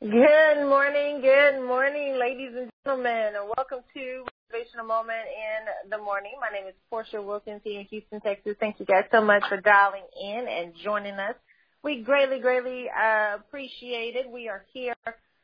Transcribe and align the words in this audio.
Good 0.00 0.62
morning, 0.68 1.22
good 1.22 1.66
morning, 1.66 2.20
ladies 2.20 2.52
and 2.56 2.70
gentlemen, 2.86 3.32
and 3.34 3.50
welcome 3.56 3.80
to 3.94 4.24
Motivational 4.54 4.86
Moment 4.86 5.26
in 5.26 5.90
the 5.90 5.98
Morning. 5.98 6.34
My 6.40 6.56
name 6.56 6.68
is 6.68 6.74
Portia 6.88 7.20
Wilkins 7.20 7.62
here 7.64 7.80
in 7.80 7.86
Houston, 7.86 8.20
Texas. 8.20 8.54
Thank 8.60 8.78
you 8.78 8.86
guys 8.86 9.06
so 9.10 9.20
much 9.20 9.42
for 9.48 9.60
dialing 9.60 10.04
in 10.22 10.46
and 10.48 10.72
joining 10.84 11.14
us. 11.14 11.34
We 11.82 12.02
greatly, 12.02 12.38
greatly 12.38 12.86
uh, 12.88 13.38
appreciate 13.38 14.14
it. 14.14 14.30
We 14.30 14.48
are 14.48 14.64
here 14.72 14.94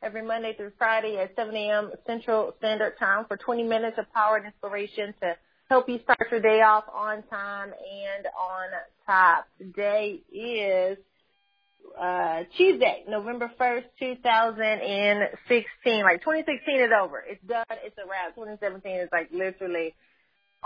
every 0.01 0.25
Monday 0.25 0.53
through 0.55 0.71
Friday 0.77 1.17
at 1.17 1.35
7 1.35 1.53
a.m. 1.53 1.91
Central 2.07 2.55
Standard 2.59 2.97
Time 2.97 3.25
for 3.27 3.35
20 3.35 3.63
minutes 3.63 3.97
of 3.99 4.05
power 4.13 4.37
and 4.37 4.45
inspiration 4.45 5.13
to 5.21 5.33
help 5.69 5.89
you 5.89 5.99
start 6.03 6.31
your 6.31 6.39
day 6.39 6.61
off 6.61 6.85
on 6.93 7.23
time 7.23 7.73
and 7.73 8.25
on 8.27 8.69
top. 9.05 9.47
Today 9.57 10.21
is 10.31 10.97
uh, 11.99 12.43
Tuesday, 12.57 13.03
November 13.07 13.51
1st, 13.59 13.85
2016. 13.99 16.03
Like 16.03 16.21
2016 16.21 16.79
is 16.81 16.91
over. 16.91 17.23
It's 17.27 17.43
done. 17.45 17.65
It's 17.83 17.97
a 17.97 18.05
wrap. 18.09 18.35
2017 18.35 19.01
is 19.01 19.09
like 19.11 19.29
literally 19.31 19.93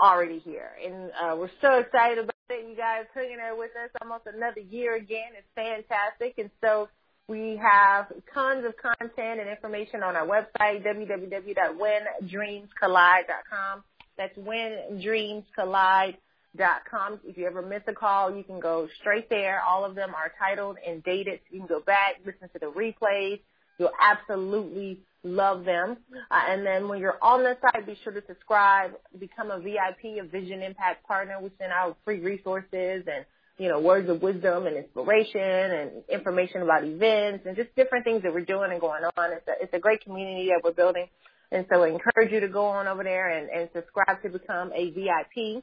already 0.00 0.38
here. 0.38 0.70
And, 0.84 1.10
uh, 1.12 1.36
we're 1.36 1.50
so 1.60 1.78
excited 1.78 2.18
about 2.18 2.34
it. 2.50 2.66
You 2.68 2.76
guys 2.76 3.06
hanging 3.14 3.36
there 3.36 3.54
with 3.56 3.70
us 3.76 3.90
almost 4.02 4.26
another 4.26 4.60
year 4.60 4.96
again. 4.96 5.32
It's 5.36 5.46
fantastic. 5.54 6.38
And 6.38 6.50
so 6.60 6.88
we 7.28 7.56
have 7.62 8.12
tons 8.34 8.64
of 8.66 8.74
content 8.76 9.38
and 9.40 9.48
information 9.48 10.02
on 10.02 10.16
our 10.16 10.26
website, 10.26 10.84
www.whendreamscollide.com. 10.84 13.84
That's 14.16 14.36
whendreamscollide.com 14.36 15.44
dot 15.56 16.14
com. 16.58 17.20
If 17.24 17.36
you 17.36 17.46
ever 17.46 17.62
miss 17.62 17.82
a 17.86 17.92
call, 17.92 18.34
you 18.34 18.44
can 18.44 18.60
go 18.60 18.88
straight 19.00 19.28
there. 19.30 19.62
All 19.62 19.84
of 19.84 19.94
them 19.94 20.14
are 20.14 20.32
titled 20.38 20.76
and 20.86 21.02
dated. 21.02 21.40
You 21.50 21.60
can 21.60 21.68
go 21.68 21.80
back, 21.80 22.16
listen 22.24 22.48
to 22.52 22.58
the 22.58 22.66
replays. 22.66 23.40
You'll 23.78 23.92
absolutely 24.00 25.00
love 25.22 25.64
them. 25.64 25.96
Uh, 26.30 26.40
and 26.48 26.66
then 26.66 26.88
when 26.88 26.98
you're 26.98 27.18
on 27.22 27.42
the 27.42 27.56
site, 27.60 27.86
be 27.86 27.96
sure 28.02 28.12
to 28.12 28.22
subscribe, 28.26 28.92
become 29.18 29.50
a 29.50 29.58
VIP, 29.58 30.18
a 30.20 30.26
Vision 30.26 30.62
Impact 30.62 31.06
Partner. 31.06 31.38
We 31.40 31.50
send 31.58 31.72
out 31.72 31.96
free 32.04 32.20
resources 32.20 33.04
and 33.06 33.24
you 33.58 33.68
know, 33.68 33.78
words 33.78 34.08
of 34.08 34.22
wisdom 34.22 34.66
and 34.66 34.74
inspiration 34.74 35.40
and 35.42 35.90
information 36.08 36.62
about 36.62 36.82
events 36.82 37.44
and 37.46 37.54
just 37.54 37.68
different 37.76 38.04
things 38.04 38.22
that 38.22 38.32
we're 38.32 38.40
doing 38.40 38.72
and 38.72 38.80
going 38.80 39.02
on. 39.04 39.32
It's 39.32 39.46
a, 39.46 39.52
it's 39.62 39.74
a 39.74 39.78
great 39.78 40.02
community 40.02 40.48
that 40.48 40.62
we're 40.64 40.72
building. 40.72 41.06
And 41.52 41.66
so 41.70 41.82
I 41.82 41.88
encourage 41.88 42.32
you 42.32 42.40
to 42.40 42.48
go 42.48 42.64
on 42.64 42.88
over 42.88 43.04
there 43.04 43.28
and, 43.28 43.50
and 43.50 43.68
subscribe 43.74 44.22
to 44.22 44.30
become 44.30 44.72
a 44.74 44.90
VIP. 44.92 45.62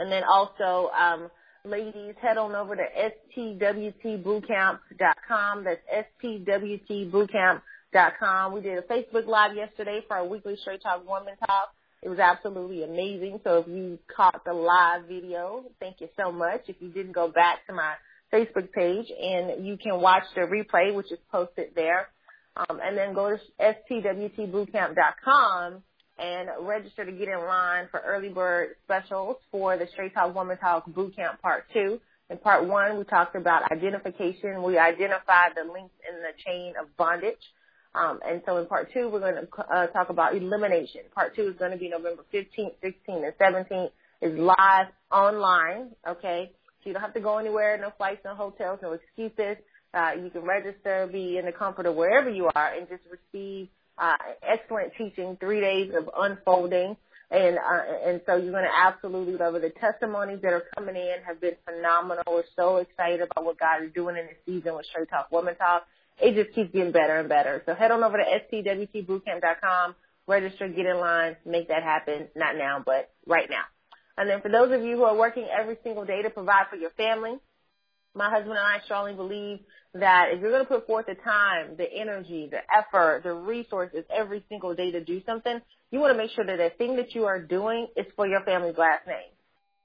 And 0.00 0.10
then 0.10 0.24
also, 0.24 0.90
um, 0.98 1.30
ladies, 1.64 2.16
head 2.22 2.38
on 2.38 2.54
over 2.54 2.74
to 2.74 2.82
stwtbootcamp.com. 3.36 5.64
That's 5.64 5.82
stwtbootcamp.com. 6.24 8.54
We 8.54 8.62
did 8.62 8.78
a 8.78 8.82
Facebook 8.82 9.26
Live 9.26 9.54
yesterday 9.54 10.00
for 10.08 10.16
our 10.16 10.26
weekly 10.26 10.56
Straight 10.56 10.82
Talk 10.82 11.06
Woman 11.06 11.34
Talk. 11.46 11.74
It 12.02 12.08
was 12.08 12.18
absolutely 12.18 12.82
amazing. 12.82 13.40
So 13.44 13.58
if 13.58 13.68
you 13.68 13.98
caught 14.16 14.42
the 14.46 14.54
live 14.54 15.04
video, 15.06 15.64
thank 15.80 16.00
you 16.00 16.08
so 16.18 16.32
much. 16.32 16.62
If 16.68 16.76
you 16.80 16.88
didn't 16.88 17.12
go 17.12 17.28
back 17.28 17.66
to 17.66 17.74
my 17.74 17.92
Facebook 18.32 18.72
page 18.72 19.10
and 19.10 19.66
you 19.66 19.76
can 19.76 20.00
watch 20.00 20.22
the 20.34 20.40
replay, 20.42 20.94
which 20.94 21.12
is 21.12 21.18
posted 21.30 21.74
there. 21.74 22.08
Um, 22.56 22.80
and 22.82 22.96
then 22.96 23.12
go 23.12 23.36
to 23.36 23.42
stwtbootcamp.com 23.60 25.82
and 26.20 26.50
register 26.60 27.04
to 27.04 27.12
get 27.12 27.28
in 27.28 27.38
line 27.38 27.88
for 27.90 28.00
early 28.00 28.28
bird 28.28 28.76
specials 28.84 29.36
for 29.50 29.76
the 29.76 29.86
Straight 29.92 30.14
Talk 30.14 30.34
Woman 30.34 30.58
Talk 30.58 30.88
Bootcamp 30.90 31.40
Part 31.40 31.64
2. 31.72 31.98
In 32.28 32.38
Part 32.38 32.66
1, 32.68 32.98
we 32.98 33.04
talked 33.04 33.34
about 33.34 33.72
identification. 33.72 34.62
We 34.62 34.78
identified 34.78 35.52
the 35.56 35.70
links 35.72 35.94
in 36.08 36.20
the 36.20 36.32
chain 36.44 36.74
of 36.80 36.94
bondage. 36.96 37.40
Um, 37.94 38.20
and 38.26 38.42
so 38.46 38.58
in 38.58 38.66
Part 38.66 38.92
2, 38.92 39.08
we're 39.08 39.20
going 39.20 39.34
to 39.34 39.62
uh, 39.62 39.86
talk 39.88 40.10
about 40.10 40.36
elimination. 40.36 41.00
Part 41.14 41.34
2 41.34 41.48
is 41.48 41.56
going 41.56 41.72
to 41.72 41.78
be 41.78 41.88
November 41.88 42.24
15th, 42.32 42.74
16th, 42.84 42.94
and 43.08 43.34
17th. 43.40 43.90
is 44.20 44.38
live 44.38 44.86
online, 45.10 45.90
okay? 46.06 46.52
So 46.82 46.90
you 46.90 46.92
don't 46.92 47.02
have 47.02 47.14
to 47.14 47.20
go 47.20 47.38
anywhere, 47.38 47.78
no 47.78 47.92
flights, 47.96 48.20
no 48.24 48.34
hotels, 48.34 48.78
no 48.82 48.92
excuses. 48.92 49.56
Uh, 49.92 50.12
you 50.22 50.30
can 50.30 50.42
register, 50.42 51.08
be 51.10 51.36
in 51.36 51.46
the 51.46 51.52
comfort 51.52 51.86
of 51.86 51.96
wherever 51.96 52.30
you 52.30 52.48
are, 52.54 52.74
and 52.74 52.88
just 52.88 53.02
receive 53.10 53.68
uh, 54.00 54.16
excellent 54.42 54.92
teaching, 54.96 55.36
three 55.38 55.60
days 55.60 55.92
of 55.94 56.08
unfolding. 56.16 56.96
And, 57.30 57.58
uh, 57.58 57.82
and 58.06 58.20
so 58.26 58.34
you're 58.36 58.50
going 58.50 58.64
to 58.64 58.76
absolutely 58.76 59.34
love 59.34 59.54
it. 59.54 59.62
The 59.62 59.70
testimonies 59.70 60.40
that 60.42 60.52
are 60.52 60.64
coming 60.76 60.96
in 60.96 61.16
have 61.24 61.40
been 61.40 61.54
phenomenal. 61.64 62.24
We're 62.26 62.42
so 62.56 62.78
excited 62.78 63.20
about 63.20 63.44
what 63.44 63.60
God 63.60 63.84
is 63.84 63.92
doing 63.94 64.16
in 64.16 64.26
this 64.26 64.36
season 64.46 64.74
with 64.74 64.86
Straight 64.86 65.08
Talk 65.10 65.30
Woman 65.30 65.54
Talk. 65.54 65.86
It 66.20 66.34
just 66.34 66.54
keeps 66.54 66.72
getting 66.72 66.92
better 66.92 67.20
and 67.20 67.28
better. 67.28 67.62
So 67.66 67.74
head 67.74 67.92
on 67.92 68.02
over 68.02 68.18
to 68.18 68.24
stwtbootcamp.com, 68.24 69.94
register, 70.26 70.68
get 70.68 70.86
in 70.86 70.98
line, 70.98 71.36
make 71.46 71.68
that 71.68 71.84
happen. 71.84 72.28
Not 72.34 72.56
now, 72.56 72.82
but 72.84 73.10
right 73.26 73.48
now. 73.48 73.62
And 74.16 74.28
then 74.28 74.40
for 74.40 74.50
those 74.50 74.72
of 74.72 74.82
you 74.82 74.96
who 74.96 75.04
are 75.04 75.16
working 75.16 75.46
every 75.46 75.78
single 75.84 76.04
day 76.04 76.22
to 76.22 76.30
provide 76.30 76.66
for 76.68 76.76
your 76.76 76.90
family, 76.90 77.36
my 78.14 78.30
husband 78.30 78.50
and 78.50 78.58
I 78.58 78.78
strongly 78.84 79.14
believe 79.14 79.60
that 79.94 80.28
if 80.32 80.40
you're 80.40 80.50
going 80.50 80.64
to 80.64 80.68
put 80.68 80.86
forth 80.86 81.06
the 81.06 81.14
time, 81.14 81.76
the 81.76 81.86
energy, 81.92 82.48
the 82.50 82.60
effort, 82.76 83.22
the 83.24 83.32
resources 83.32 84.04
every 84.14 84.44
single 84.48 84.74
day 84.74 84.90
to 84.92 85.02
do 85.02 85.20
something, 85.26 85.60
you 85.90 85.98
want 85.98 86.12
to 86.14 86.18
make 86.18 86.30
sure 86.30 86.44
that 86.44 86.56
the 86.56 86.70
thing 86.78 86.96
that 86.96 87.14
you 87.14 87.24
are 87.24 87.40
doing 87.40 87.88
is 87.96 88.06
for 88.16 88.26
your 88.26 88.42
family's 88.44 88.78
last 88.78 89.06
name. 89.06 89.30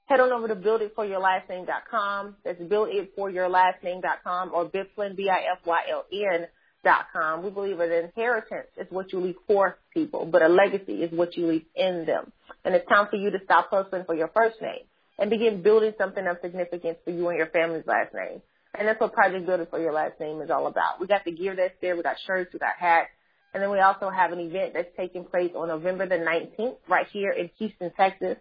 Head 0.06 0.20
on 0.20 0.32
over 0.32 0.48
to 0.48 0.56
builditforyourlastname.com. 0.56 2.36
That's 2.44 2.62
builditforyourlastname.com 2.62 4.52
or 4.54 4.70
Biflin, 4.70 5.16
B-I-F-Y-L-N 5.16 6.48
dot 6.84 7.06
com. 7.12 7.44
We 7.44 7.50
believe 7.50 7.80
an 7.80 7.92
inheritance 7.92 8.68
is 8.78 8.86
what 8.92 9.12
you 9.12 9.20
leave 9.20 9.38
for 9.48 9.80
people, 9.92 10.28
but 10.28 10.44
a 10.44 10.48
legacy 10.48 11.02
is 11.02 11.12
what 11.12 11.36
you 11.36 11.48
leave 11.48 11.66
in 11.76 12.06
them. 12.06 12.32
And 12.64 12.76
it's 12.76 12.88
time 12.88 13.08
for 13.10 13.16
you 13.16 13.32
to 13.32 13.40
stop 13.44 13.72
hustling 13.72 14.04
for 14.06 14.14
your 14.14 14.28
first 14.28 14.62
name 14.62 14.86
and 15.18 15.30
begin 15.30 15.62
building 15.62 15.94
something 15.98 16.26
of 16.28 16.38
significance 16.42 16.98
for 17.04 17.12
you 17.12 17.28
and 17.30 17.38
your 17.38 17.48
family's 17.48 17.88
last 17.88 18.14
name. 18.14 18.42
And 18.78 18.88
that's 18.88 19.00
what 19.00 19.14
Project 19.14 19.46
Building 19.46 19.68
for 19.70 19.80
Your 19.80 19.94
Last 19.94 20.20
Name 20.20 20.42
is 20.42 20.50
all 20.50 20.68
about. 20.68 21.00
We 21.00 21.08
got 21.08 21.24
the 21.24 21.32
gear 21.32 21.56
that's 21.56 21.76
there. 21.82 21.96
We 21.96 22.04
got 22.04 22.18
shirts. 22.28 22.52
We 22.52 22.60
got 22.60 22.76
hats. 22.78 23.10
And 23.54 23.64
then 23.64 23.72
we 23.72 23.80
also 23.80 24.10
have 24.10 24.34
an 24.34 24.40
event 24.40 24.74
that's 24.74 24.90
taking 24.98 25.24
place 25.24 25.52
on 25.56 25.70
November 25.70 26.06
the 26.06 26.16
19th 26.16 26.76
right 26.90 27.08
here 27.14 27.32
in 27.32 27.50
Houston, 27.58 27.92
Texas, 27.96 28.36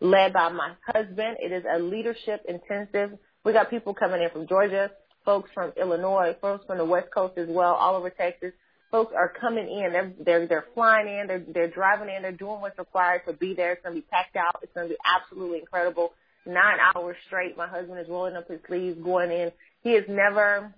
led 0.00 0.34
by 0.34 0.50
my 0.50 0.72
husband. 0.84 1.38
It 1.40 1.52
is 1.52 1.64
a 1.64 1.78
leadership 1.78 2.42
intensive. 2.46 3.18
We 3.44 3.54
got 3.54 3.70
people 3.70 3.94
coming 3.94 4.22
in 4.22 4.28
from 4.28 4.46
Georgia, 4.46 4.90
folks 5.24 5.48
from 5.54 5.72
Illinois, 5.80 6.36
folks 6.38 6.66
from 6.66 6.76
the 6.76 6.84
West 6.84 7.08
Coast 7.14 7.38
as 7.38 7.48
well, 7.48 7.74
all 7.74 7.96
over 7.96 8.10
Texas. 8.10 8.52
Folks 8.90 9.12
are 9.16 9.28
coming 9.28 9.68
in. 9.68 9.92
They're 9.92 10.12
they're 10.18 10.46
they're 10.46 10.66
flying 10.74 11.08
in. 11.08 11.26
They're 11.26 11.44
they're 11.46 11.70
driving 11.70 12.08
in. 12.08 12.22
They're 12.22 12.32
doing 12.32 12.60
what's 12.60 12.78
required 12.78 13.22
to 13.26 13.34
be 13.34 13.54
there. 13.54 13.72
It's 13.72 13.84
to 13.84 13.90
be 13.90 14.00
packed 14.00 14.36
out. 14.36 14.60
It's 14.62 14.72
going 14.72 14.88
to 14.88 14.94
be 14.94 15.00
absolutely 15.04 15.58
incredible. 15.58 16.12
Nine 16.46 16.78
hours 16.94 17.16
straight. 17.26 17.56
My 17.56 17.68
husband 17.68 17.98
is 18.00 18.08
rolling 18.08 18.36
up 18.36 18.48
his 18.48 18.60
sleeves, 18.66 18.98
going 19.02 19.30
in 19.30 19.52
he 19.82 19.94
has 19.94 20.04
never 20.08 20.74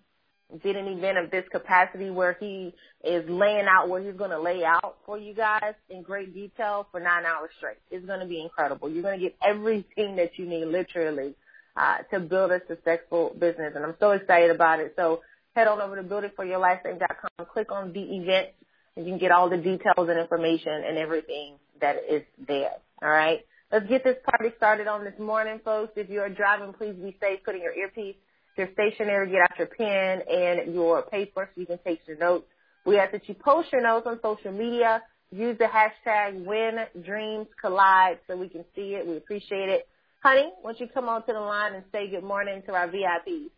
did 0.63 0.77
an 0.77 0.89
event 0.89 1.17
of 1.17 1.31
this 1.31 1.45
capacity 1.51 2.11
where 2.11 2.37
he 2.41 2.75
is 3.05 3.29
laying 3.29 3.67
out 3.67 3.89
what 3.89 4.03
he's 4.03 4.15
going 4.15 4.31
to 4.31 4.41
lay 4.41 4.65
out 4.65 4.97
for 5.07 5.17
you 5.17 5.33
guys 5.33 5.75
in 5.89 6.03
great 6.03 6.35
detail 6.35 6.89
for 6.91 6.99
nine 6.99 7.25
hours 7.25 7.51
straight. 7.57 7.79
It's 7.91 8.05
going 8.05 8.21
to 8.21 8.27
be 8.27 8.41
incredible. 8.41 8.91
You're 8.91 9.03
going 9.03 9.21
to 9.21 9.25
get 9.25 9.37
everything 9.47 10.17
that 10.17 10.39
you 10.39 10.47
need 10.47 10.67
literally 10.67 11.35
uh, 11.77 11.99
to 12.13 12.19
build 12.19 12.51
a 12.51 12.61
successful 12.67 13.35
business. 13.39 13.75
And 13.77 13.85
I'm 13.85 13.95
so 14.01 14.11
excited 14.11 14.51
about 14.51 14.81
it. 14.81 14.95
So 14.97 15.21
head 15.55 15.67
on 15.67 15.81
over 15.81 15.97
to 15.97 16.03
builditforyourlifestyle.com, 16.03 17.47
click 17.53 17.73
on 17.73 17.93
the 17.93 18.01
event, 18.01 18.49
and 18.97 19.07
you 19.07 19.13
can 19.13 19.19
get 19.19 19.31
all 19.31 19.49
the 19.49 19.57
details 19.57 20.09
and 20.09 20.19
information 20.19 20.73
and 20.87 20.99
everything 20.99 21.57
that 21.81 21.97
is 22.09 22.23
there. 22.47 22.73
All 23.03 23.09
right. 23.09 23.41
Let's 23.73 23.89
get 23.89 24.03
this 24.03 24.17
party 24.25 24.55
started 24.57 24.89
on 24.89 25.05
this 25.05 25.19
morning, 25.19 25.61
folks. 25.65 25.93
If 25.97 26.11
you 26.11 26.21
are 26.21 26.29
driving, 26.29 26.73
please 26.73 26.95
be 26.95 27.17
safe. 27.21 27.41
Put 27.45 27.55
in 27.55 27.63
your 27.63 27.73
earpiece 27.73 28.17
your 28.61 28.69
stationery, 28.75 29.31
get 29.31 29.41
out 29.41 29.59
your 29.59 29.67
pen 29.67 30.23
and 30.29 30.75
your 30.75 31.03
paper 31.03 31.51
so 31.53 31.61
you 31.61 31.67
can 31.67 31.79
take 31.85 32.01
your 32.07 32.19
notes. 32.19 32.47
We 32.85 32.99
ask 32.99 33.13
that 33.13 33.29
you 33.29 33.35
post 33.35 33.73
your 33.73 33.83
notes 33.83 34.07
on 34.07 34.21
social 34.23 34.53
media. 34.53 35.03
Use 35.33 35.57
the 35.59 35.67
hashtag 35.67 36.45
when 36.45 36.87
dreams 37.05 37.47
collide 37.61 38.19
so 38.27 38.37
we 38.37 38.49
can 38.49 38.65
see 38.75 38.95
it. 38.95 39.07
We 39.07 39.17
appreciate 39.17 39.69
it. 39.69 39.89
Honey, 40.23 40.51
why 40.61 40.73
don't 40.73 40.81
you 40.81 40.89
come 40.93 41.09
on 41.09 41.25
to 41.27 41.33
the 41.33 41.41
line 41.41 41.75
and 41.75 41.85
say 41.93 42.11
good 42.11 42.25
morning 42.25 42.63
to 42.67 42.73
our 42.73 42.89
VIPs? 42.89 43.51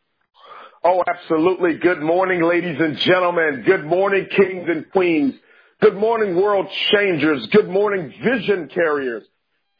Oh, 0.84 1.02
absolutely. 1.06 1.78
Good 1.78 2.00
morning, 2.00 2.42
ladies 2.42 2.78
and 2.80 2.96
gentlemen. 2.98 3.62
Good 3.64 3.84
morning, 3.84 4.26
kings 4.34 4.68
and 4.68 4.90
queens. 4.90 5.34
Good 5.80 5.96
morning, 5.96 6.36
world 6.36 6.66
changers. 6.92 7.46
Good 7.52 7.68
morning, 7.68 8.12
vision 8.22 8.68
carriers. 8.68 9.24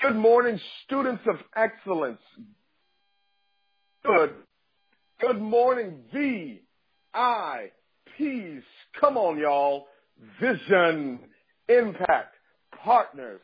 Good 0.00 0.16
morning, 0.16 0.60
students 0.84 1.22
of 1.26 1.36
excellence. 1.56 2.20
Good 4.04 4.34
Good 5.22 5.40
morning, 5.40 6.00
VIPs. 6.12 6.58
Come 9.00 9.16
on, 9.16 9.38
y'all. 9.38 9.86
Vision, 10.40 11.20
impact, 11.68 12.34
partners. 12.82 13.40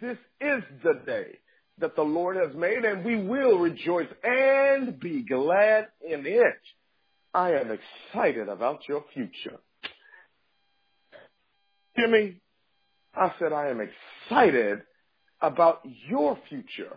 This 0.00 0.16
is 0.40 0.62
the 0.82 0.94
day 1.04 1.36
that 1.80 1.96
the 1.96 2.02
Lord 2.02 2.36
has 2.36 2.54
made 2.54 2.84
and 2.84 3.04
we 3.04 3.16
will 3.16 3.58
rejoice 3.58 4.08
and 4.22 4.98
be 5.00 5.22
glad 5.22 5.88
in 6.06 6.24
it. 6.26 6.60
I 7.32 7.52
am 7.52 7.70
excited 7.70 8.48
about 8.48 8.80
your 8.88 9.04
future. 9.14 9.58
Jimmy. 11.96 12.36
I 13.14 13.32
said, 13.40 13.52
I 13.52 13.68
am 13.68 13.80
excited 13.80 14.82
about 15.40 15.80
your 16.08 16.38
future. 16.48 16.96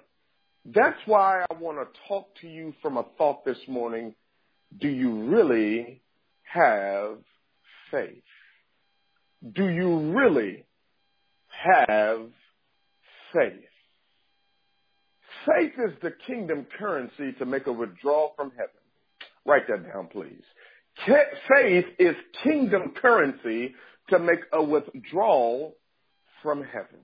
That's 0.65 0.99
why 1.05 1.43
I 1.49 1.53
want 1.55 1.79
to 1.79 1.99
talk 2.07 2.27
to 2.41 2.47
you 2.47 2.73
from 2.81 2.97
a 2.97 3.05
thought 3.17 3.43
this 3.43 3.57
morning. 3.67 4.13
Do 4.79 4.87
you 4.87 5.23
really 5.23 6.01
have 6.43 7.17
faith? 7.89 8.23
Do 9.55 9.67
you 9.67 10.13
really 10.13 10.65
have 11.47 12.27
faith? 13.33 13.65
Faith 15.45 15.73
is 15.77 15.93
the 16.01 16.11
kingdom 16.25 16.65
currency 16.77 17.33
to 17.39 17.45
make 17.45 17.67
a 17.67 17.71
withdrawal 17.71 18.33
from 18.35 18.51
heaven. 18.51 18.69
Write 19.45 19.67
that 19.67 19.91
down, 19.91 20.07
please. 20.07 20.43
Faith 21.05 21.85
is 21.99 22.15
kingdom 22.43 22.93
currency 23.01 23.73
to 24.09 24.19
make 24.19 24.39
a 24.51 24.63
withdrawal 24.63 25.75
from 26.41 26.63
heaven. 26.63 26.99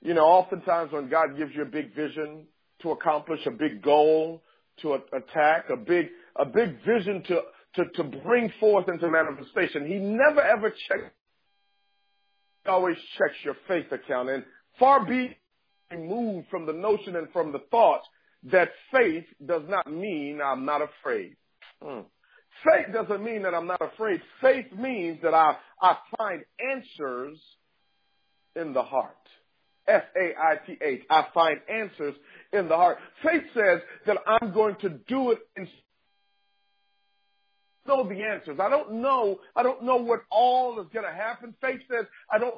You 0.00 0.14
know, 0.14 0.24
oftentimes 0.24 0.92
when 0.92 1.08
God 1.08 1.36
gives 1.36 1.54
you 1.54 1.62
a 1.62 1.66
big 1.66 1.94
vision 1.94 2.46
to 2.82 2.90
accomplish 2.92 3.40
a 3.46 3.50
big 3.50 3.82
goal, 3.82 4.42
to 4.82 4.94
attack, 5.12 5.70
a 5.70 5.76
big, 5.76 6.08
a 6.36 6.44
big 6.44 6.84
vision 6.84 7.24
to, 7.26 7.40
to, 7.74 7.84
to 7.96 8.04
bring 8.04 8.52
forth 8.60 8.88
into 8.88 9.08
manifestation, 9.10 9.86
He 9.86 9.98
never 9.98 10.40
ever 10.40 10.70
checks, 10.70 11.10
He 12.64 12.70
always 12.70 12.96
checks 13.16 13.34
your 13.44 13.56
faith 13.66 13.90
account. 13.90 14.28
And 14.28 14.44
far 14.78 15.04
be 15.04 15.36
removed 15.90 16.48
from 16.50 16.66
the 16.66 16.72
notion 16.72 17.16
and 17.16 17.28
from 17.32 17.52
the 17.52 17.60
thought 17.70 18.02
that 18.44 18.70
faith 18.92 19.24
does 19.44 19.62
not 19.68 19.90
mean 19.90 20.40
I'm 20.44 20.64
not 20.64 20.82
afraid. 20.82 21.36
Mm. 21.82 22.04
Faith 22.64 22.92
doesn't 22.92 23.22
mean 23.22 23.42
that 23.42 23.54
I'm 23.54 23.66
not 23.66 23.80
afraid. 23.80 24.20
Faith 24.40 24.66
means 24.76 25.20
that 25.22 25.34
I, 25.34 25.56
I 25.80 25.96
find 26.16 26.42
answers 26.72 27.38
in 28.56 28.72
the 28.72 28.82
heart. 28.82 29.14
F-A-I-T-H. 29.86 31.02
I 31.08 31.26
find 31.32 31.60
answers 31.68 32.14
in 32.52 32.68
the 32.68 32.76
heart. 32.76 32.98
Faith 33.24 33.44
says 33.54 33.80
that 34.06 34.18
I'm 34.26 34.52
going 34.52 34.76
to 34.82 34.90
do 34.90 35.30
it 35.30 35.38
in 35.56 35.66
know 37.88 38.06
the 38.06 38.22
answers. 38.22 38.60
I 38.60 38.68
don't 38.68 39.00
know. 39.00 39.40
I 39.56 39.62
don't 39.62 39.82
know 39.82 39.96
what 39.96 40.20
all 40.30 40.78
is 40.80 40.86
going 40.92 41.06
to 41.06 41.12
happen. 41.12 41.54
Faith 41.60 41.80
says 41.90 42.04
I 42.30 42.38
don't 42.38 42.54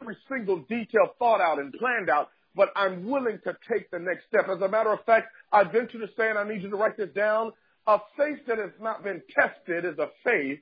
every 0.00 0.16
single 0.30 0.58
detail 0.68 1.08
thought 1.18 1.40
out 1.40 1.58
and 1.58 1.72
planned 1.74 2.08
out, 2.08 2.28
but 2.54 2.70
I'm 2.76 3.08
willing 3.08 3.38
to 3.44 3.56
take 3.70 3.90
the 3.90 3.98
next 3.98 4.26
step. 4.28 4.48
As 4.48 4.60
a 4.60 4.68
matter 4.68 4.92
of 4.92 5.04
fact, 5.04 5.28
I 5.50 5.64
venture 5.64 5.98
to 5.98 6.08
say, 6.16 6.28
and 6.28 6.38
I 6.38 6.48
need 6.48 6.62
you 6.62 6.70
to 6.70 6.76
write 6.76 6.96
this 6.96 7.10
down, 7.14 7.52
a 7.86 7.98
faith 8.16 8.40
that 8.46 8.58
has 8.58 8.70
not 8.80 9.02
been 9.02 9.22
tested 9.34 9.84
is 9.84 9.98
a 9.98 10.08
faith 10.24 10.60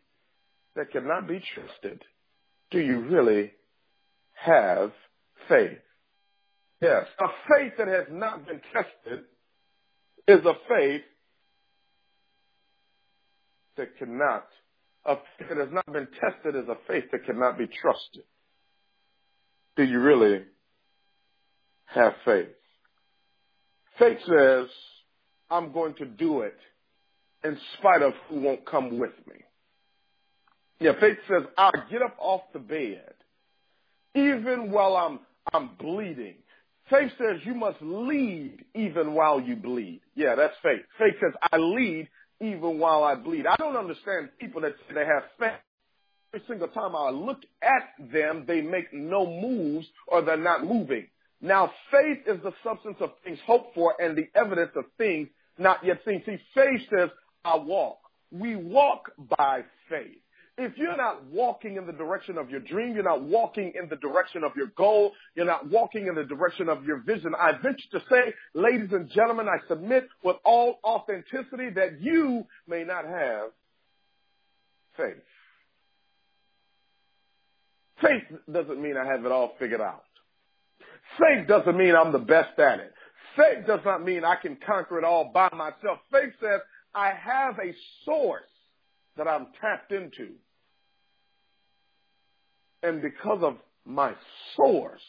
that 0.77 0.91
cannot 0.93 1.27
be 1.27 1.43
trusted. 1.55 2.03
Do 2.71 2.81
you 2.81 3.01
really 3.01 3.53
have 4.35 4.93
faith? 5.49 5.79
Yes. 6.81 7.07
A 7.19 7.27
faith 7.49 7.73
that 7.79 7.89
has 7.89 8.07
not 8.11 8.47
been 8.47 8.61
tested 8.73 9.25
is 10.27 10.45
a 10.47 10.55
faith 10.69 11.03
that 13.77 13.97
cannot, 13.99 14.47
a 15.05 15.17
faith 15.17 15.49
that 15.49 15.59
has 15.59 15.73
not 15.73 15.87
been 15.93 16.09
tested 16.21 16.55
is 16.55 16.69
a 16.69 16.77
faith 16.87 17.05
that 17.13 17.25
cannot 17.27 17.59
be 17.59 17.67
trusted. 17.67 18.23
Do 19.77 19.85
you 19.85 20.01
really 20.01 20.43
have 21.95 22.15
faith? 22.25 22.49
Faith 23.99 24.19
says, 24.27 24.67
I'm 25.51 25.73
going 25.73 25.95
to 25.95 26.07
do 26.07 26.43
it 26.43 26.57
in 27.45 27.59
spite 27.79 28.03
of 28.03 28.13
who 28.29 28.41
won't 28.41 28.65
come 28.65 28.99
with 28.99 29.13
me. 29.27 29.35
Yeah, 30.79 30.93
faith 30.99 31.19
says, 31.29 31.43
I'll 31.59 31.73
get 31.91 32.03
up 32.03 32.17
off 32.19 32.43
the 32.53 32.59
bed 32.59 33.13
even 34.15 34.71
while 34.71 34.97
I'm, 34.97 35.21
I'm 35.53 35.71
bleeding. 35.79 36.37
Faith 36.89 37.13
says 37.19 37.41
you 37.45 37.55
must 37.55 37.79
lead 37.81 38.65
even 38.75 39.15
while 39.15 39.41
you 39.41 39.57
bleed. 39.57 40.01
Yeah, 40.15 40.35
that's 40.35 40.55
faith. 40.63 40.81
Faith 40.99 41.15
says 41.21 41.33
I 41.53 41.57
lead 41.59 42.09
even 42.41 42.79
while 42.79 43.05
I 43.05 43.15
bleed. 43.15 43.47
I 43.47 43.57
don't 43.57 43.77
understand 43.77 44.31
people 44.41 44.63
that 44.63 44.75
say 44.89 44.95
they 44.95 45.07
have 45.07 45.23
faith. 45.39 45.61
Every 46.33 46.47
single 46.49 46.69
time 46.69 46.97
I 46.97 47.11
look 47.11 47.39
at 47.63 48.11
them, 48.13 48.45
they 48.47 48.61
make 48.61 48.93
no 48.93 49.27
moves 49.27 49.87
or 50.07 50.23
they're 50.23 50.37
not 50.37 50.65
moving. 50.65 51.07
Now, 51.41 51.73
faith 51.91 52.19
is 52.27 52.43
the 52.43 52.53
substance 52.63 52.97
of 53.01 53.11
things 53.25 53.39
hoped 53.47 53.75
for 53.75 53.95
and 54.01 54.17
the 54.17 54.29
evidence 54.35 54.73
of 54.77 54.85
things 54.99 55.29
not 55.59 55.85
yet 55.85 56.01
seen. 56.05 56.23
See, 56.27 56.39
faith 56.55 56.83
says, 56.91 57.11
I 57.45 57.57
walk. 57.57 57.99
We 58.31 58.57
walk 58.57 59.11
by 59.39 59.63
faith. 59.89 60.19
If 60.59 60.77
you're 60.77 60.97
not 60.97 61.25
walking 61.25 61.77
in 61.77 61.87
the 61.87 61.93
direction 61.93 62.37
of 62.37 62.51
your 62.51 62.61
dream, 62.61 62.95
you're 62.95 63.03
not 63.03 63.23
walking 63.23 63.73
in 63.81 63.89
the 63.89 63.97
direction 63.97 64.45
of 64.45 64.53
your 64.57 64.67
goal, 64.77 65.13
you're 65.35 65.47
not 65.47 65.71
walking 65.71 66.07
in 66.07 66.15
the 66.15 66.25
direction 66.25 66.69
of 66.69 66.85
your 66.85 66.99
vision, 66.99 67.33
I 67.39 67.53
venture 67.53 67.89
to 67.93 68.01
say, 68.11 68.35
ladies 68.53 68.91
and 68.93 69.11
gentlemen, 69.11 69.47
I 69.49 69.67
submit 69.69 70.09
with 70.23 70.37
all 70.45 70.79
authenticity 70.85 71.71
that 71.77 72.03
you 72.03 72.45
may 72.69 72.85
not 72.85 73.07
have 73.07 73.51
faith. 74.99 75.23
Faith 78.03 78.39
doesn't 78.53 78.83
mean 78.83 78.99
I 78.99 79.07
have 79.07 79.25
it 79.25 79.33
all 79.33 79.55
figured 79.59 79.81
out. 79.81 80.05
Faith 81.19 81.49
doesn't 81.49 81.77
mean 81.77 81.95
I'm 81.95 82.13
the 82.13 82.19
best 82.19 82.59
at 82.59 82.81
it. 82.81 82.93
Faith 83.37 83.67
does 83.67 83.81
not 83.85 84.05
mean 84.05 84.25
I 84.25 84.37
can 84.37 84.57
conquer 84.65 84.99
it 84.99 85.05
all 85.05 85.31
by 85.33 85.49
myself. 85.53 85.99
Faith 86.11 86.33
says 86.41 86.61
I 86.95 87.11
have 87.11 87.59
a 87.59 87.75
source 88.05 88.43
that 89.17 89.29
I'm 89.29 89.49
tapped 89.61 89.93
into. 89.93 90.35
And 92.83 93.03
because 93.03 93.43
of 93.43 93.57
my 93.85 94.15
source, 94.57 95.03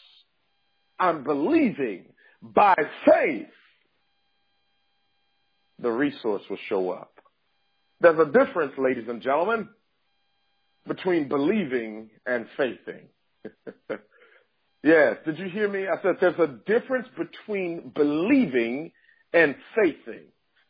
I'm 0.98 1.24
believing 1.24 2.06
by 2.42 2.74
faith 3.06 3.46
the 5.78 5.90
resource 5.90 6.42
will 6.48 6.58
show 6.68 6.90
up. 6.90 7.12
There's 8.00 8.18
a 8.18 8.26
difference, 8.26 8.72
ladies 8.78 9.08
and 9.08 9.22
gentlemen, 9.22 9.68
between 10.86 11.28
believing 11.28 12.10
and 12.26 12.46
faithing. 12.56 13.08
yes, 14.82 15.16
did 15.24 15.38
you 15.38 15.48
hear 15.48 15.68
me? 15.68 15.86
I 15.88 16.00
said 16.02 16.16
there's 16.20 16.38
a 16.38 16.58
difference 16.66 17.08
between 17.16 17.92
believing 17.94 18.92
and 19.32 19.54
faithing. 19.74 20.26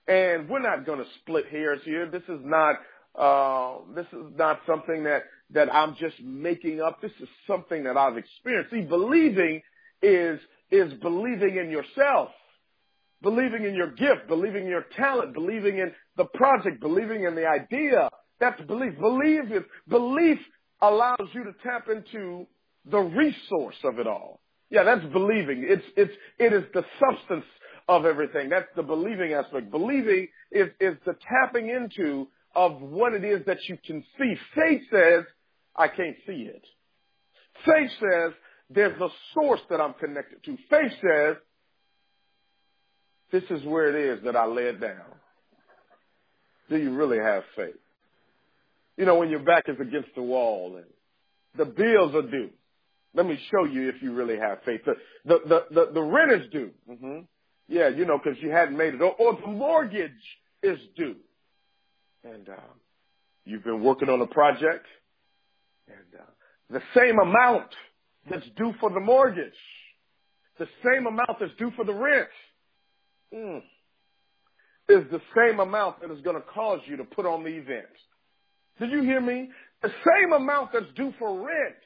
And 0.08 0.48
we're 0.48 0.60
not 0.60 0.84
going 0.84 0.98
to 0.98 1.06
split 1.20 1.46
hairs 1.48 1.80
here. 1.84 2.10
This 2.10 2.22
is 2.28 2.40
not 2.42 2.76
uh, 3.14 3.78
this 3.94 4.06
is 4.06 4.32
not 4.36 4.60
something 4.66 5.04
that 5.04 5.24
that 5.50 5.72
I'm 5.72 5.94
just 5.96 6.20
making 6.22 6.80
up. 6.80 7.00
This 7.00 7.12
is 7.20 7.28
something 7.46 7.84
that 7.84 7.96
I've 7.96 8.16
experienced. 8.16 8.72
See, 8.72 8.80
believing 8.80 9.62
is 10.02 10.40
is 10.70 10.92
believing 10.94 11.56
in 11.56 11.70
yourself, 11.70 12.30
believing 13.22 13.64
in 13.64 13.74
your 13.74 13.92
gift, 13.92 14.28
believing 14.28 14.64
in 14.64 14.70
your 14.70 14.86
talent, 14.96 15.34
believing 15.34 15.78
in 15.78 15.92
the 16.16 16.24
project, 16.24 16.80
believing 16.80 17.24
in 17.24 17.34
the 17.34 17.46
idea. 17.46 18.08
That's 18.40 18.60
belief. 18.62 18.98
Believe 18.98 19.52
is 19.52 19.62
belief 19.88 20.38
allows 20.80 21.28
you 21.32 21.44
to 21.44 21.52
tap 21.62 21.88
into 21.88 22.46
the 22.90 22.98
resource 22.98 23.76
of 23.84 23.98
it 23.98 24.06
all. 24.06 24.40
Yeah, 24.70 24.84
that's 24.84 25.04
believing. 25.12 25.64
It's 25.68 25.84
it's 25.96 26.12
it 26.38 26.52
is 26.52 26.64
the 26.72 26.84
substance 26.98 27.44
of 27.88 28.06
everything. 28.06 28.48
That's 28.48 28.68
the 28.76 28.82
believing 28.82 29.32
aspect. 29.32 29.70
Believing 29.70 30.28
is, 30.50 30.68
is 30.80 30.96
the 31.04 31.14
tapping 31.28 31.68
into 31.68 32.28
of 32.54 32.80
what 32.80 33.12
it 33.12 33.24
is 33.24 33.44
that 33.46 33.58
you 33.68 33.78
can 33.84 34.04
see. 34.18 34.34
Faith 34.54 34.82
says, 34.90 35.24
I 35.76 35.88
can't 35.88 36.16
see 36.26 36.48
it. 36.48 36.64
Faith 37.64 37.90
says, 38.00 38.32
there's 38.70 38.98
a 39.00 39.08
source 39.34 39.60
that 39.70 39.80
I'm 39.80 39.94
connected 39.94 40.42
to. 40.44 40.56
Faith 40.70 40.92
says, 41.00 41.36
this 43.30 43.44
is 43.50 43.64
where 43.64 43.94
it 43.94 44.18
is 44.18 44.24
that 44.24 44.36
I 44.36 44.46
lay 44.46 44.64
it 44.64 44.80
down. 44.80 45.00
Do 46.68 46.76
you 46.76 46.92
really 46.94 47.18
have 47.18 47.42
faith? 47.56 47.74
You 48.96 49.06
know, 49.06 49.16
when 49.16 49.30
your 49.30 49.40
back 49.40 49.64
is 49.68 49.76
against 49.80 50.14
the 50.14 50.22
wall 50.22 50.76
and 50.76 50.86
the 51.56 51.64
bills 51.64 52.14
are 52.14 52.22
due. 52.30 52.50
Let 53.14 53.26
me 53.26 53.38
show 53.50 53.64
you 53.64 53.88
if 53.88 54.02
you 54.02 54.12
really 54.12 54.38
have 54.38 54.58
faith. 54.64 54.80
The, 54.84 54.94
the, 55.24 55.38
the, 55.46 55.64
the, 55.70 55.92
the 55.94 56.02
rent 56.02 56.32
is 56.32 56.50
due. 56.50 56.70
Mm-hmm. 56.90 57.18
Yeah, 57.68 57.88
you 57.88 58.04
know, 58.04 58.18
because 58.22 58.38
you 58.42 58.50
hadn't 58.50 58.76
made 58.76 58.94
it. 58.94 59.02
Or, 59.02 59.12
or, 59.12 59.38
the 59.40 59.46
mortgage 59.46 60.10
is 60.62 60.78
due. 60.96 61.16
And 62.24 62.48
uh, 62.48 62.54
you've 63.44 63.64
been 63.64 63.82
working 63.82 64.08
on 64.08 64.20
a 64.20 64.26
project. 64.26 64.86
And 65.88 66.20
uh, 66.20 66.24
the 66.70 66.82
same 66.96 67.18
amount 67.18 67.68
that's 68.30 68.46
due 68.56 68.72
for 68.80 68.90
the 68.90 69.00
mortgage, 69.00 69.52
the 70.58 70.68
same 70.84 71.06
amount 71.06 71.38
that's 71.40 71.52
due 71.58 71.72
for 71.76 71.84
the 71.84 71.94
rent, 71.94 72.28
mm, 73.34 73.62
is 74.88 75.04
the 75.10 75.20
same 75.36 75.60
amount 75.60 76.00
that 76.00 76.10
is 76.10 76.20
going 76.22 76.36
to 76.36 76.42
cause 76.42 76.80
you 76.86 76.96
to 76.96 77.04
put 77.04 77.26
on 77.26 77.44
the 77.44 77.50
event. 77.50 77.86
Did 78.78 78.90
you 78.90 79.02
hear 79.02 79.20
me? 79.20 79.50
The 79.82 79.92
same 80.06 80.32
amount 80.32 80.72
that's 80.72 80.86
due 80.96 81.12
for 81.18 81.38
rent 81.38 81.76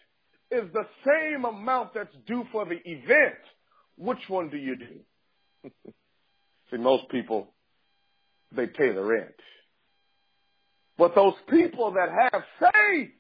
is 0.50 0.64
the 0.72 0.86
same 1.04 1.44
amount 1.44 1.94
that's 1.94 2.14
due 2.26 2.44
for 2.52 2.64
the 2.64 2.78
event. 2.84 3.38
Which 3.96 4.28
one 4.28 4.48
do 4.50 4.56
you 4.56 4.76
do? 4.76 5.70
See, 6.70 6.76
most 6.76 7.08
people, 7.10 7.52
they 8.54 8.66
pay 8.66 8.92
the 8.92 9.02
rent. 9.02 9.34
But 10.98 11.14
those 11.14 11.34
people 11.48 11.92
that 11.92 12.08
have 12.10 12.42
faith, 12.60 13.10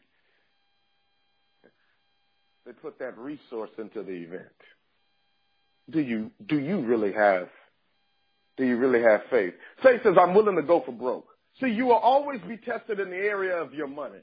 they 2.64 2.72
put 2.72 2.98
that 2.98 3.16
resource 3.18 3.70
into 3.78 4.02
the 4.02 4.12
event. 4.12 4.44
Do 5.90 6.00
you, 6.00 6.30
do 6.48 6.58
you 6.58 6.80
really 6.80 7.12
have, 7.12 7.48
do 8.56 8.64
you 8.64 8.76
really 8.76 9.02
have 9.02 9.20
faith? 9.30 9.54
Faith 9.82 10.00
says, 10.02 10.14
I'm 10.20 10.34
willing 10.34 10.56
to 10.56 10.62
go 10.62 10.82
for 10.84 10.92
broke. 10.92 11.28
See, 11.60 11.68
you 11.68 11.86
will 11.86 11.94
always 11.94 12.40
be 12.48 12.56
tested 12.56 12.98
in 12.98 13.10
the 13.10 13.16
area 13.16 13.56
of 13.56 13.72
your 13.72 13.86
money. 13.86 14.18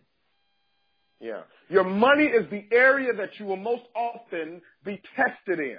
Yeah. 1.23 1.43
Your 1.69 1.85
money 1.85 2.25
is 2.25 2.49
the 2.51 2.65
area 2.75 3.13
that 3.13 3.29
you 3.39 3.45
will 3.45 3.55
most 3.55 3.83
often 3.95 4.61
be 4.83 5.01
tested 5.15 5.59
in. 5.59 5.77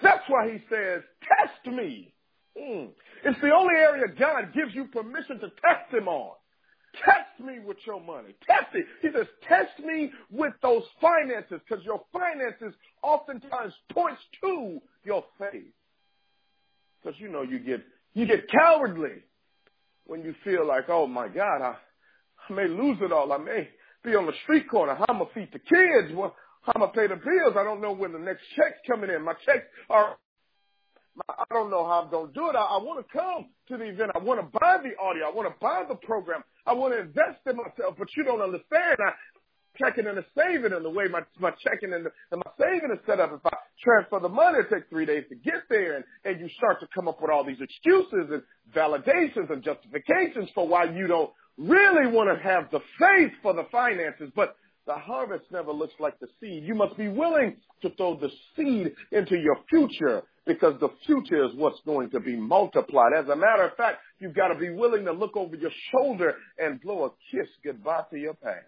That's 0.00 0.22
why 0.28 0.48
he 0.52 0.58
says, 0.70 1.02
test 1.20 1.74
me. 1.74 2.14
Mm. 2.56 2.90
It's 3.24 3.40
the 3.40 3.50
only 3.50 3.74
area 3.74 4.04
God 4.16 4.54
gives 4.54 4.74
you 4.74 4.84
permission 4.84 5.40
to 5.40 5.48
test 5.48 5.92
him 5.92 6.06
on. 6.06 6.36
Test 7.04 7.44
me 7.44 7.58
with 7.58 7.78
your 7.84 8.00
money. 8.00 8.36
Test 8.46 8.74
it. 8.74 8.86
He 9.02 9.08
says, 9.12 9.26
test 9.48 9.84
me 9.84 10.12
with 10.30 10.52
those 10.62 10.84
finances 11.00 11.60
because 11.68 11.84
your 11.84 12.02
finances 12.12 12.72
oftentimes 13.02 13.74
points 13.92 14.22
to 14.42 14.80
your 15.04 15.24
faith. 15.38 15.74
Because 17.02 17.18
you 17.20 17.28
know 17.28 17.42
you 17.42 17.58
get 17.58 17.82
you 18.14 18.24
get 18.26 18.48
cowardly 18.50 19.22
when 20.06 20.22
you 20.22 20.34
feel 20.44 20.66
like, 20.66 20.88
oh 20.88 21.06
my 21.06 21.28
God, 21.28 21.60
I, 21.60 21.74
I 22.48 22.52
may 22.52 22.68
lose 22.68 22.98
it 23.02 23.12
all. 23.12 23.32
I 23.32 23.38
may 23.38 23.68
be 24.06 24.14
on 24.14 24.24
the 24.24 24.32
street 24.44 24.70
corner. 24.70 24.94
How 24.94 25.06
am 25.08 25.20
I 25.20 25.26
feed 25.34 25.50
the 25.52 25.58
kids? 25.58 26.14
Well, 26.14 26.34
how 26.62 26.72
am 26.76 26.84
I 26.84 26.86
pay 26.94 27.08
the 27.08 27.16
bills? 27.16 27.58
I 27.58 27.64
don't 27.64 27.82
know 27.82 27.92
when 27.92 28.12
the 28.12 28.18
next 28.18 28.42
check's 28.54 28.78
coming 28.86 29.10
in. 29.10 29.22
My 29.22 29.34
checks 29.44 29.66
are 29.90 30.16
I 31.28 31.44
don't 31.50 31.70
know 31.70 31.84
how 31.86 32.04
I'm 32.04 32.10
to 32.10 32.32
do 32.32 32.50
it. 32.50 32.56
I, 32.56 32.76
I 32.76 32.82
want 32.82 33.00
to 33.00 33.12
come 33.12 33.48
to 33.68 33.76
the 33.78 33.84
event. 33.84 34.12
I 34.14 34.18
want 34.18 34.38
to 34.38 34.58
buy 34.60 34.76
the 34.84 34.92
audio. 35.02 35.24
I 35.24 35.32
want 35.32 35.48
to 35.48 35.56
buy 35.60 35.82
the 35.88 35.94
program. 35.94 36.44
I 36.66 36.74
want 36.74 36.92
to 36.92 37.00
invest 37.00 37.40
in 37.46 37.56
myself, 37.56 37.96
but 37.98 38.08
you 38.16 38.22
don't 38.22 38.42
understand. 38.42 38.98
I, 39.00 39.12
checking 39.78 40.06
and 40.06 40.18
a 40.18 40.24
saving 40.36 40.72
and 40.72 40.84
the 40.84 40.90
way 40.90 41.06
my, 41.08 41.20
my 41.38 41.50
checking 41.62 41.92
and, 41.92 42.06
the, 42.06 42.10
and 42.32 42.42
my 42.44 42.50
saving 42.58 42.90
is 42.92 43.00
set 43.06 43.20
up. 43.20 43.32
If 43.32 43.44
I 43.44 43.56
transfer 43.82 44.20
the 44.20 44.28
money, 44.28 44.58
it 44.58 44.70
takes 44.72 44.88
three 44.90 45.06
days 45.06 45.24
to 45.28 45.36
get 45.36 45.64
there. 45.68 45.96
And, 45.96 46.04
and 46.24 46.40
you 46.40 46.48
start 46.56 46.80
to 46.80 46.88
come 46.94 47.08
up 47.08 47.20
with 47.20 47.30
all 47.30 47.44
these 47.44 47.60
excuses 47.60 48.28
and 48.30 48.42
validations 48.74 49.50
and 49.50 49.62
justifications 49.62 50.50
for 50.54 50.68
why 50.68 50.84
you 50.84 51.06
don't 51.06 51.30
really 51.58 52.06
want 52.06 52.36
to 52.36 52.42
have 52.42 52.70
the 52.70 52.80
faith 52.98 53.32
for 53.42 53.54
the 53.54 53.64
finances. 53.70 54.30
But 54.34 54.56
the 54.86 54.94
harvest 54.94 55.44
never 55.50 55.72
looks 55.72 55.94
like 55.98 56.18
the 56.20 56.28
seed. 56.40 56.64
You 56.64 56.74
must 56.74 56.96
be 56.96 57.08
willing 57.08 57.56
to 57.82 57.90
throw 57.90 58.16
the 58.16 58.30
seed 58.54 58.92
into 59.12 59.36
your 59.36 59.58
future 59.68 60.22
because 60.46 60.78
the 60.80 60.90
future 61.04 61.44
is 61.44 61.50
what's 61.56 61.80
going 61.84 62.10
to 62.10 62.20
be 62.20 62.36
multiplied. 62.36 63.12
As 63.18 63.28
a 63.28 63.36
matter 63.36 63.64
of 63.64 63.76
fact, 63.76 63.98
you've 64.20 64.34
got 64.34 64.48
to 64.48 64.54
be 64.54 64.70
willing 64.70 65.04
to 65.06 65.12
look 65.12 65.36
over 65.36 65.56
your 65.56 65.72
shoulder 65.90 66.36
and 66.58 66.80
blow 66.80 67.04
a 67.06 67.10
kiss 67.30 67.48
goodbye 67.64 68.04
to 68.10 68.16
your 68.16 68.34
past. 68.34 68.64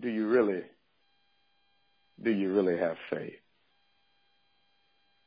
Do 0.00 0.08
you 0.08 0.28
really, 0.28 0.62
do 2.22 2.30
you 2.30 2.52
really 2.52 2.78
have 2.78 2.96
faith? 3.10 3.32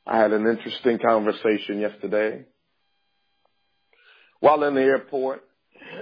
I 0.06 0.20
had 0.20 0.32
an 0.32 0.46
interesting 0.46 1.00
conversation 1.00 1.80
yesterday 1.80 2.46
while 4.44 4.62
in 4.66 4.76
the 4.76 4.82
airport, 4.82 5.42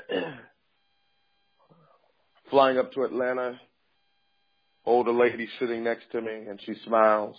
flying 2.49 2.79
up 2.79 2.91
to 2.93 3.03
Atlanta 3.03 3.59
older 4.83 5.11
lady 5.11 5.47
sitting 5.59 5.83
next 5.83 6.11
to 6.11 6.19
me 6.21 6.31
and 6.49 6.59
she 6.65 6.73
smiles. 6.83 7.35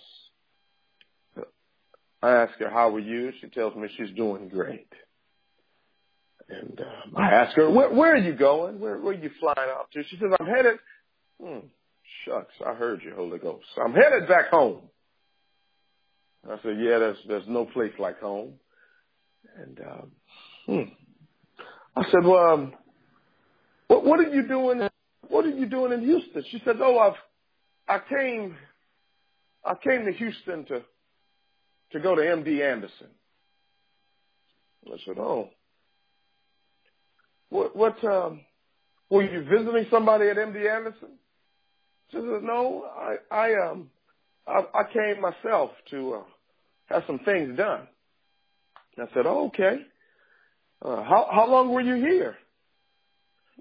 I 2.21 2.31
ask 2.31 2.53
her, 2.59 2.69
how 2.69 2.95
are 2.95 2.99
you? 2.99 3.33
She 3.41 3.47
tells 3.47 3.75
me 3.75 3.89
she's 3.97 4.15
doing 4.15 4.47
great. 4.47 4.87
And 6.47 6.79
um, 6.79 7.17
I 7.17 7.31
ask 7.31 7.53
her, 7.57 7.69
where, 7.69 7.93
where 7.93 8.13
are 8.13 8.17
you 8.17 8.33
going? 8.33 8.79
Where, 8.79 8.97
where 8.97 9.13
are 9.13 9.21
you 9.21 9.29
flying 9.41 9.71
off 9.77 9.89
to? 9.91 10.03
She 10.05 10.15
says, 10.15 10.29
I'm 10.39 10.47
headed, 10.47 10.77
hmm, 11.41 11.67
shucks, 12.23 12.53
I 12.65 12.75
heard 12.75 13.01
you, 13.03 13.11
Holy 13.13 13.39
Ghost. 13.39 13.65
I'm 13.75 13.93
headed 13.93 14.29
back 14.29 14.51
home. 14.51 14.83
I 16.49 16.55
said, 16.63 16.77
yeah, 16.79 16.99
there's, 16.99 17.17
there's 17.27 17.47
no 17.49 17.65
place 17.65 17.91
like 17.99 18.21
home. 18.21 18.53
And, 19.57 19.81
um, 19.81 20.11
hmm. 20.65 20.81
I 21.95 22.03
said, 22.11 22.23
well, 22.23 22.53
um, 22.53 22.73
what, 23.87 24.05
what 24.05 24.19
are 24.19 24.29
you 24.29 24.47
doing? 24.47 24.87
What 25.27 25.45
are 25.45 25.49
you 25.49 25.65
doing 25.65 25.93
in 25.93 26.01
Houston? 26.01 26.43
She 26.49 26.61
said, 26.65 26.77
oh, 26.79 26.97
I've, 26.99 27.13
I 27.87 28.01
came, 28.07 28.55
I 29.63 29.75
came 29.75 30.05
to 30.05 30.11
Houston 30.11 30.65
to, 30.65 30.81
to 31.91 31.99
go 31.99 32.15
to 32.15 32.21
MD 32.21 32.61
Anderson. 32.61 33.07
I 34.87 34.97
said, 35.05 35.17
oh, 35.17 35.49
what, 37.49 37.75
what, 37.75 38.03
um, 38.03 38.41
were 39.09 39.23
you 39.23 39.43
visiting 39.43 39.85
somebody 39.91 40.27
at 40.27 40.37
MD 40.37 40.69
Anderson? 40.69 41.09
She 42.11 42.17
said, 42.17 42.43
no, 42.43 42.85
I, 42.95 43.15
I, 43.31 43.69
um, 43.69 43.89
I, 44.47 44.63
I 44.73 44.83
came 44.91 45.21
myself 45.21 45.71
to, 45.91 46.13
uh, 46.15 46.23
have 46.87 47.03
some 47.07 47.19
things 47.19 47.57
done. 47.57 47.87
I 48.97 49.05
said, 49.13 49.25
oh, 49.25 49.47
okay. 49.47 49.77
Uh, 50.83 51.01
how, 51.03 51.27
how 51.31 51.47
long 51.49 51.71
were 51.71 51.81
you 51.81 51.95
here? 51.95 52.35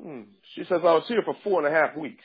Hmm. 0.01 0.23
She 0.55 0.65
says, 0.65 0.81
I 0.83 0.95
was 0.95 1.05
here 1.07 1.23
for 1.25 1.37
four 1.45 1.65
and 1.65 1.73
a 1.73 1.79
half 1.79 1.97
weeks. 1.97 2.25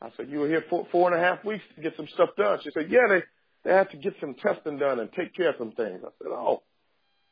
I 0.00 0.10
said, 0.16 0.28
you 0.28 0.38
were 0.38 0.48
here 0.48 0.64
for 0.70 0.86
four 0.92 1.12
and 1.12 1.20
a 1.20 1.24
half 1.24 1.44
weeks 1.44 1.64
to 1.74 1.82
get 1.82 1.96
some 1.96 2.06
stuff 2.14 2.30
done. 2.36 2.60
She 2.62 2.70
said, 2.72 2.86
yeah, 2.88 3.08
they, 3.08 3.22
they 3.64 3.74
had 3.74 3.90
to 3.90 3.96
get 3.96 4.14
some 4.20 4.34
testing 4.34 4.78
done 4.78 5.00
and 5.00 5.10
take 5.12 5.34
care 5.34 5.50
of 5.50 5.56
some 5.58 5.72
things. 5.72 6.00
I 6.04 6.10
said, 6.22 6.28
oh, 6.30 6.62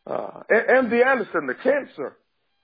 uh, 0.06 0.42
MD 0.50 1.06
Anderson, 1.06 1.47
the 1.47 1.54
cancer 1.54 2.16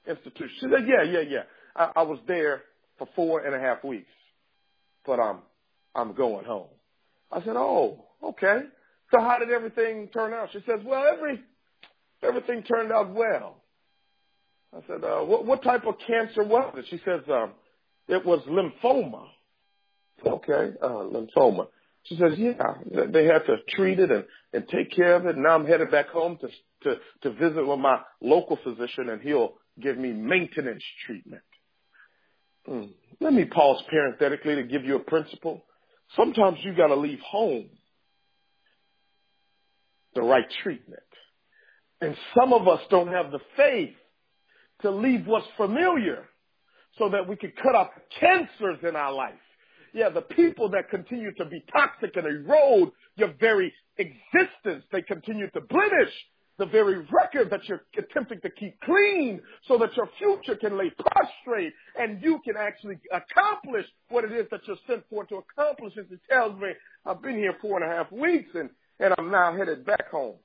institute. 0.08 0.50
She 0.58 0.66
said, 0.66 0.86
yeah, 0.88 1.02
yeah, 1.04 1.20
yeah. 1.20 1.42
I, 1.76 1.92
I 1.96 2.02
was 2.02 2.18
there 2.26 2.62
for 2.98 3.08
four 3.14 3.40
and 3.44 3.54
a 3.54 3.60
half 3.60 3.84
weeks, 3.84 4.10
but 5.06 5.20
I'm, 5.20 5.38
I'm 5.94 6.14
going 6.14 6.44
home. 6.44 6.68
I 7.30 7.40
said, 7.44 7.54
oh, 7.56 8.06
okay. 8.24 8.60
So 9.12 9.20
how 9.20 9.38
did 9.38 9.50
everything 9.50 10.08
turn 10.08 10.32
out? 10.32 10.48
She 10.52 10.58
says, 10.66 10.80
well, 10.84 11.04
every, 11.12 11.40
everything 12.22 12.62
turned 12.62 12.92
out 12.92 13.12
well. 13.14 13.62
I 14.74 14.80
said, 14.86 15.04
uh, 15.04 15.20
what, 15.20 15.44
what 15.44 15.62
type 15.62 15.86
of 15.86 15.94
cancer 16.06 16.44
was 16.44 16.74
it? 16.76 16.86
She 16.88 16.98
says, 17.04 17.20
um, 17.30 17.52
it 18.08 18.24
was 18.24 18.40
lymphoma. 18.48 19.26
Okay, 20.24 20.74
uh, 20.82 20.88
lymphoma. 20.88 21.66
She 22.04 22.16
says, 22.16 22.32
yeah, 22.36 22.74
they 23.08 23.24
had 23.24 23.46
to 23.46 23.56
treat 23.68 23.98
it 23.98 24.10
and, 24.10 24.24
and 24.52 24.66
take 24.68 24.90
care 24.94 25.14
of 25.14 25.26
it. 25.26 25.36
Now 25.36 25.54
I'm 25.54 25.66
headed 25.66 25.90
back 25.90 26.08
home 26.08 26.38
to, 26.40 26.48
to, 26.84 27.00
to 27.22 27.32
visit 27.32 27.66
with 27.66 27.78
my 27.78 28.00
local 28.20 28.58
physician 28.64 29.08
and 29.08 29.20
he'll 29.20 29.54
give 29.80 29.98
me 29.98 30.12
maintenance 30.12 30.82
treatment. 31.06 31.42
Hmm. 32.66 32.86
Let 33.20 33.32
me 33.32 33.44
pause 33.44 33.82
parenthetically 33.88 34.56
to 34.56 34.64
give 34.64 34.84
you 34.84 34.96
a 34.96 35.00
principle. 35.00 35.64
Sometimes 36.16 36.58
you 36.62 36.74
gotta 36.74 36.96
leave 36.96 37.20
home 37.20 37.68
the 40.14 40.22
right 40.22 40.44
treatment. 40.62 41.02
And 42.02 42.16
some 42.38 42.52
of 42.52 42.68
us 42.68 42.80
don't 42.90 43.08
have 43.08 43.30
the 43.32 43.40
faith 43.56 43.94
to 44.82 44.90
leave 44.90 45.26
what's 45.26 45.46
familiar 45.56 46.28
so 46.98 47.08
that 47.08 47.26
we 47.26 47.36
can 47.36 47.52
cut 47.62 47.74
off 47.74 47.88
cancers 48.20 48.78
in 48.86 48.96
our 48.96 49.12
life 49.12 49.34
yeah, 49.92 50.08
the 50.08 50.22
people 50.22 50.70
that 50.70 50.90
continue 50.90 51.32
to 51.34 51.44
be 51.44 51.62
toxic 51.72 52.16
and 52.16 52.26
erode 52.26 52.90
your 53.16 53.34
very 53.38 53.72
existence, 53.98 54.84
they 54.90 55.02
continue 55.02 55.50
to 55.50 55.60
blemish 55.60 56.12
the 56.58 56.66
very 56.66 56.98
record 57.10 57.50
that 57.50 57.60
you're 57.66 57.82
attempting 57.98 58.40
to 58.42 58.50
keep 58.50 58.78
clean 58.82 59.40
so 59.66 59.78
that 59.78 59.96
your 59.96 60.08
future 60.18 60.56
can 60.56 60.78
lay 60.78 60.90
prostrate 60.90 61.72
and 61.98 62.22
you 62.22 62.40
can 62.44 62.56
actually 62.56 62.98
accomplish 63.12 63.86
what 64.10 64.24
it 64.24 64.32
is 64.32 64.46
that 64.50 64.60
you're 64.66 64.76
sent 64.86 65.02
for 65.10 65.24
to 65.26 65.36
accomplish. 65.36 65.94
As 65.98 66.06
it 66.10 66.20
tells 66.30 66.58
me, 66.60 66.68
I've 67.06 67.22
been 67.22 67.36
here 67.36 67.54
four 67.60 67.82
and 67.82 67.90
a 67.90 67.94
half 67.94 68.12
weeks 68.12 68.50
and, 68.54 68.70
and 69.00 69.14
I'm 69.18 69.30
now 69.30 69.56
headed 69.56 69.84
back 69.84 70.10
home. 70.10 70.36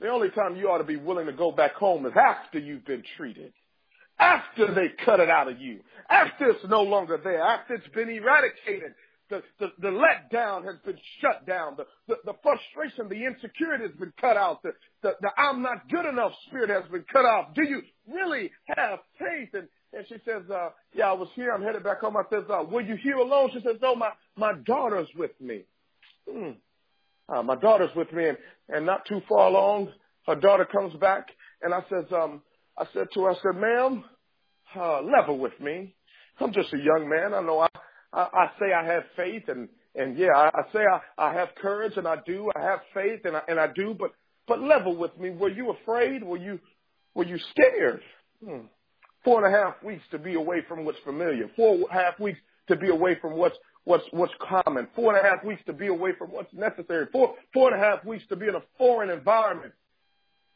The 0.00 0.08
only 0.08 0.30
time 0.30 0.56
you 0.56 0.68
ought 0.68 0.78
to 0.78 0.84
be 0.84 0.96
willing 0.96 1.26
to 1.26 1.32
go 1.32 1.50
back 1.50 1.74
home 1.74 2.06
is 2.06 2.12
after 2.16 2.58
you've 2.58 2.84
been 2.84 3.02
treated 3.16 3.52
after 4.18 4.74
they 4.74 4.88
cut 5.04 5.20
it 5.20 5.30
out 5.30 5.48
of 5.48 5.60
you, 5.60 5.80
after 6.10 6.50
it's 6.50 6.64
no 6.68 6.82
longer 6.82 7.18
there, 7.22 7.40
after 7.40 7.74
it's 7.74 7.88
been 7.94 8.08
eradicated, 8.08 8.94
the, 9.30 9.42
the, 9.60 9.68
the 9.78 9.88
letdown 9.88 10.64
has 10.64 10.76
been 10.84 10.98
shut 11.20 11.46
down, 11.46 11.76
the, 11.76 11.84
the, 12.08 12.16
the 12.24 12.32
frustration, 12.42 13.08
the 13.08 13.26
insecurity 13.26 13.84
has 13.84 13.94
been 13.96 14.12
cut 14.20 14.36
out, 14.36 14.62
the, 14.62 14.72
the, 15.02 15.12
the 15.20 15.28
I'm 15.36 15.62
not 15.62 15.88
good 15.90 16.06
enough 16.06 16.32
spirit 16.46 16.70
has 16.70 16.90
been 16.90 17.04
cut 17.12 17.26
off. 17.26 17.54
Do 17.54 17.62
you 17.62 17.82
really 18.10 18.50
have 18.76 19.00
faith? 19.18 19.50
And, 19.52 19.68
and 19.92 20.06
she 20.08 20.16
says, 20.24 20.50
uh, 20.50 20.70
yeah, 20.94 21.10
I 21.10 21.12
was 21.12 21.28
here. 21.34 21.52
I'm 21.52 21.62
headed 21.62 21.84
back 21.84 22.00
home. 22.00 22.16
I 22.16 22.22
says, 22.30 22.44
uh, 22.50 22.64
were 22.64 22.80
you 22.80 22.96
here 22.96 23.16
alone? 23.16 23.50
She 23.52 23.60
says, 23.60 23.76
no, 23.82 23.94
my, 23.94 24.10
my 24.36 24.52
daughter's 24.64 25.08
with 25.14 25.38
me. 25.40 25.64
Hmm. 26.30 26.52
Uh, 27.28 27.42
my 27.42 27.56
daughter's 27.56 27.94
with 27.94 28.12
me 28.12 28.28
and, 28.28 28.38
and 28.68 28.86
not 28.86 29.06
too 29.06 29.20
far 29.28 29.48
along, 29.48 29.92
her 30.26 30.34
daughter 30.34 30.64
comes 30.64 30.94
back 30.94 31.28
and 31.62 31.74
I 31.74 31.80
says, 31.90 32.04
um, 32.12 32.42
I 32.76 32.84
said 32.92 33.08
to 33.14 33.22
her, 33.22 33.30
I 33.30 33.34
said, 33.34 33.60
ma'am, 33.60 34.04
uh, 34.76 35.02
level 35.02 35.38
with 35.38 35.58
me. 35.60 35.94
I'm 36.40 36.52
just 36.52 36.72
a 36.72 36.78
young 36.78 37.08
man. 37.08 37.34
I 37.34 37.40
know 37.40 37.60
I, 37.60 37.68
I, 38.12 38.20
I 38.22 38.50
say 38.58 38.72
I 38.72 38.84
have 38.84 39.02
faith 39.16 39.44
and, 39.48 39.68
and 39.94 40.16
yeah, 40.16 40.32
I, 40.34 40.48
I 40.48 40.72
say 40.72 40.80
I, 40.80 41.00
I 41.30 41.34
have 41.34 41.48
courage 41.60 41.94
and 41.96 42.06
I 42.06 42.16
do. 42.24 42.50
I 42.54 42.62
have 42.62 42.80
faith 42.94 43.20
and 43.24 43.36
I, 43.36 43.42
and 43.48 43.58
I 43.58 43.66
do, 43.74 43.94
but, 43.98 44.12
but 44.46 44.60
level 44.60 44.96
with 44.96 45.18
me. 45.18 45.30
Were 45.30 45.50
you 45.50 45.70
afraid? 45.70 46.22
Were 46.22 46.36
you, 46.36 46.60
were 47.14 47.24
you 47.24 47.38
scared? 47.50 48.00
Hmm. 48.44 48.66
Four 49.24 49.44
and 49.44 49.54
a 49.54 49.58
half 49.58 49.82
weeks 49.82 50.04
to 50.12 50.18
be 50.18 50.34
away 50.34 50.62
from 50.68 50.84
what's 50.84 51.00
familiar. 51.04 51.50
Four 51.56 51.74
and 51.74 51.84
a 51.90 51.92
half 51.92 52.20
weeks 52.20 52.38
to 52.68 52.76
be 52.76 52.88
away 52.88 53.16
from 53.20 53.34
what's 53.34 53.56
what's 53.88 54.04
what's 54.10 54.32
common. 54.38 54.86
Four 54.94 55.16
and 55.16 55.26
a 55.26 55.28
half 55.28 55.42
weeks 55.42 55.62
to 55.66 55.72
be 55.72 55.86
away 55.86 56.10
from 56.18 56.30
what's 56.30 56.52
necessary. 56.52 57.06
Four 57.10 57.34
four 57.54 57.72
and 57.72 57.82
a 57.82 57.84
half 57.84 58.04
weeks 58.04 58.24
to 58.28 58.36
be 58.36 58.46
in 58.46 58.54
a 58.54 58.62
foreign 58.76 59.08
environment 59.10 59.72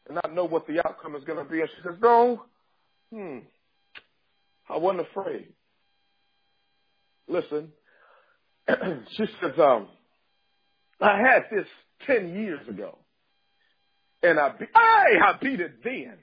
and 0.05 0.15
not 0.15 0.33
know 0.33 0.45
what 0.45 0.67
the 0.67 0.85
outcome 0.87 1.15
is 1.15 1.23
going 1.23 1.43
to 1.43 1.51
be. 1.51 1.59
And 1.59 1.69
she 1.69 1.81
says, 1.83 1.97
"No, 2.01 2.43
hmm, 3.11 3.39
I 4.69 4.77
wasn't 4.77 5.07
afraid." 5.11 5.47
Listen, 7.27 7.71
she 8.69 9.25
says, 9.41 9.53
um, 9.57 9.87
"I 11.01 11.17
had 11.17 11.45
this 11.51 11.65
ten 12.05 12.35
years 12.35 12.65
ago, 12.69 12.99
and 14.21 14.39
I 14.39 14.49
be- 14.49 14.65
I, 14.75 15.05
I 15.25 15.37
beat 15.41 15.59
it 15.59 15.83
then." 15.83 16.13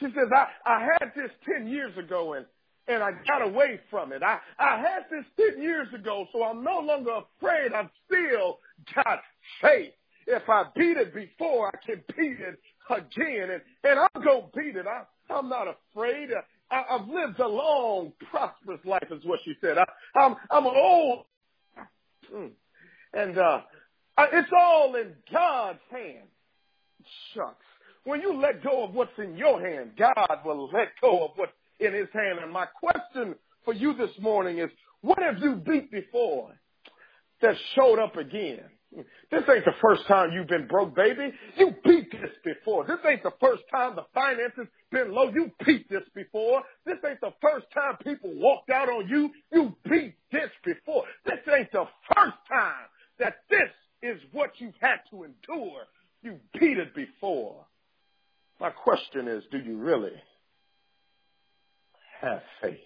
She 0.00 0.06
says, 0.06 0.28
I, 0.34 0.46
I 0.64 0.88
had 0.98 1.12
this 1.14 1.30
10 1.46 1.66
years 1.68 1.96
ago 1.98 2.32
and, 2.32 2.46
and 2.88 3.02
I 3.02 3.12
got 3.26 3.42
away 3.42 3.80
from 3.90 4.12
it. 4.12 4.22
I, 4.22 4.38
I 4.58 4.78
had 4.78 5.04
this 5.10 5.24
10 5.54 5.62
years 5.62 5.88
ago, 5.94 6.26
so 6.32 6.42
I'm 6.42 6.64
no 6.64 6.80
longer 6.80 7.20
afraid. 7.38 7.72
I've 7.72 7.90
still 8.06 8.58
got 8.94 9.20
faith. 9.60 9.92
If 10.26 10.48
I 10.48 10.64
beat 10.74 10.96
it 10.96 11.14
before, 11.14 11.68
I 11.68 11.86
can 11.86 12.02
beat 12.16 12.38
it 12.40 12.58
again. 12.90 13.50
And, 13.50 13.62
and 13.84 14.00
I'm 14.00 14.22
going 14.22 14.42
to 14.42 14.58
beat 14.58 14.76
it. 14.76 14.86
I, 14.86 15.04
I'm 15.32 15.48
not 15.48 15.66
afraid. 15.68 16.28
I, 16.70 16.82
I've 16.90 17.08
lived 17.08 17.38
a 17.40 17.48
long, 17.48 18.12
prosperous 18.30 18.80
life, 18.84 19.06
is 19.10 19.24
what 19.24 19.40
she 19.44 19.54
said. 19.60 19.78
I, 19.78 19.84
I'm, 20.18 20.36
I'm 20.50 20.66
old. 20.66 21.24
Hmm. 22.32 22.46
And 23.14 23.38
uh, 23.38 23.60
it's 24.18 24.50
all 24.56 24.94
in 24.96 25.12
God's 25.32 25.78
hands. 25.90 26.28
Shucks. 27.34 27.64
When 28.04 28.20
you 28.20 28.40
let 28.40 28.64
go 28.64 28.84
of 28.84 28.94
what's 28.94 29.16
in 29.18 29.36
your 29.36 29.60
hand, 29.60 29.92
God 29.96 30.40
will 30.44 30.70
let 30.72 30.88
go 31.00 31.24
of 31.24 31.30
what's 31.36 31.52
in 31.80 31.92
his 31.92 32.08
hand. 32.12 32.38
And 32.42 32.52
my 32.52 32.66
question 32.66 33.34
for 33.64 33.74
you 33.74 33.94
this 33.94 34.10
morning 34.20 34.58
is, 34.58 34.70
what 35.00 35.18
have 35.18 35.38
you 35.38 35.56
beat 35.56 35.90
before 35.90 36.52
that 37.40 37.56
showed 37.74 37.98
up 37.98 38.16
again? 38.16 38.60
This 39.30 39.42
ain't 39.48 39.64
the 39.64 39.72
first 39.80 40.06
time 40.06 40.32
you've 40.32 40.48
been 40.48 40.66
broke, 40.66 40.94
baby. 40.94 41.32
You 41.56 41.74
beat 41.82 42.12
this 42.12 42.30
before. 42.44 42.86
This 42.86 42.98
ain't 43.08 43.22
the 43.22 43.32
first 43.40 43.62
time 43.70 43.96
the 43.96 44.04
finances 44.12 44.66
been 44.90 45.12
low. 45.12 45.30
You 45.32 45.50
beat 45.64 45.88
this 45.88 46.02
before. 46.14 46.62
This 46.84 46.98
ain't 47.08 47.20
the 47.22 47.32
first 47.40 47.66
time 47.72 47.96
people 48.04 48.30
walked 48.34 48.68
out 48.68 48.90
on 48.90 49.08
you. 49.08 49.30
You 49.50 49.74
beat 49.88 50.14
this 50.30 50.50
before. 50.62 51.04
This 51.24 51.38
ain't 51.56 51.72
the 51.72 51.86
first 52.14 52.36
time 52.50 52.86
that 53.18 53.36
this 53.48 53.70
is 54.02 54.20
what 54.32 54.50
you've 54.58 54.74
had 54.80 54.98
to 55.10 55.24
endure. 55.24 55.86
You 56.22 56.38
beat 56.60 56.76
it 56.76 56.94
before. 56.94 57.64
My 58.60 58.70
question 58.70 59.26
is, 59.26 59.42
do 59.50 59.58
you 59.58 59.78
really 59.78 60.12
have 62.22 62.42
faith? 62.60 62.78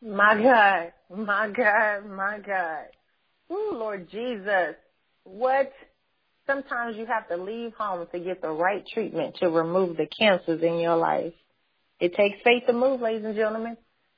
My 0.00 0.40
God, 0.40 0.92
my 1.14 1.48
God, 1.48 2.06
my 2.06 2.38
God. 2.38 2.84
Ooh, 3.50 3.72
Lord 3.72 4.08
Jesus. 4.10 4.76
What? 5.24 5.72
Sometimes 6.46 6.96
you 6.96 7.04
have 7.06 7.28
to 7.28 7.36
leave 7.36 7.74
home 7.74 8.06
to 8.12 8.18
get 8.18 8.40
the 8.40 8.50
right 8.50 8.84
treatment 8.86 9.36
to 9.40 9.48
remove 9.50 9.96
the 9.96 10.06
cancers 10.06 10.62
in 10.62 10.78
your 10.78 10.96
life. 10.96 11.34
It 12.00 12.14
takes 12.14 12.38
faith 12.44 12.62
to 12.66 12.72
move, 12.72 13.00
ladies 13.00 13.24
and 13.24 13.34
gentlemen. 13.34 13.76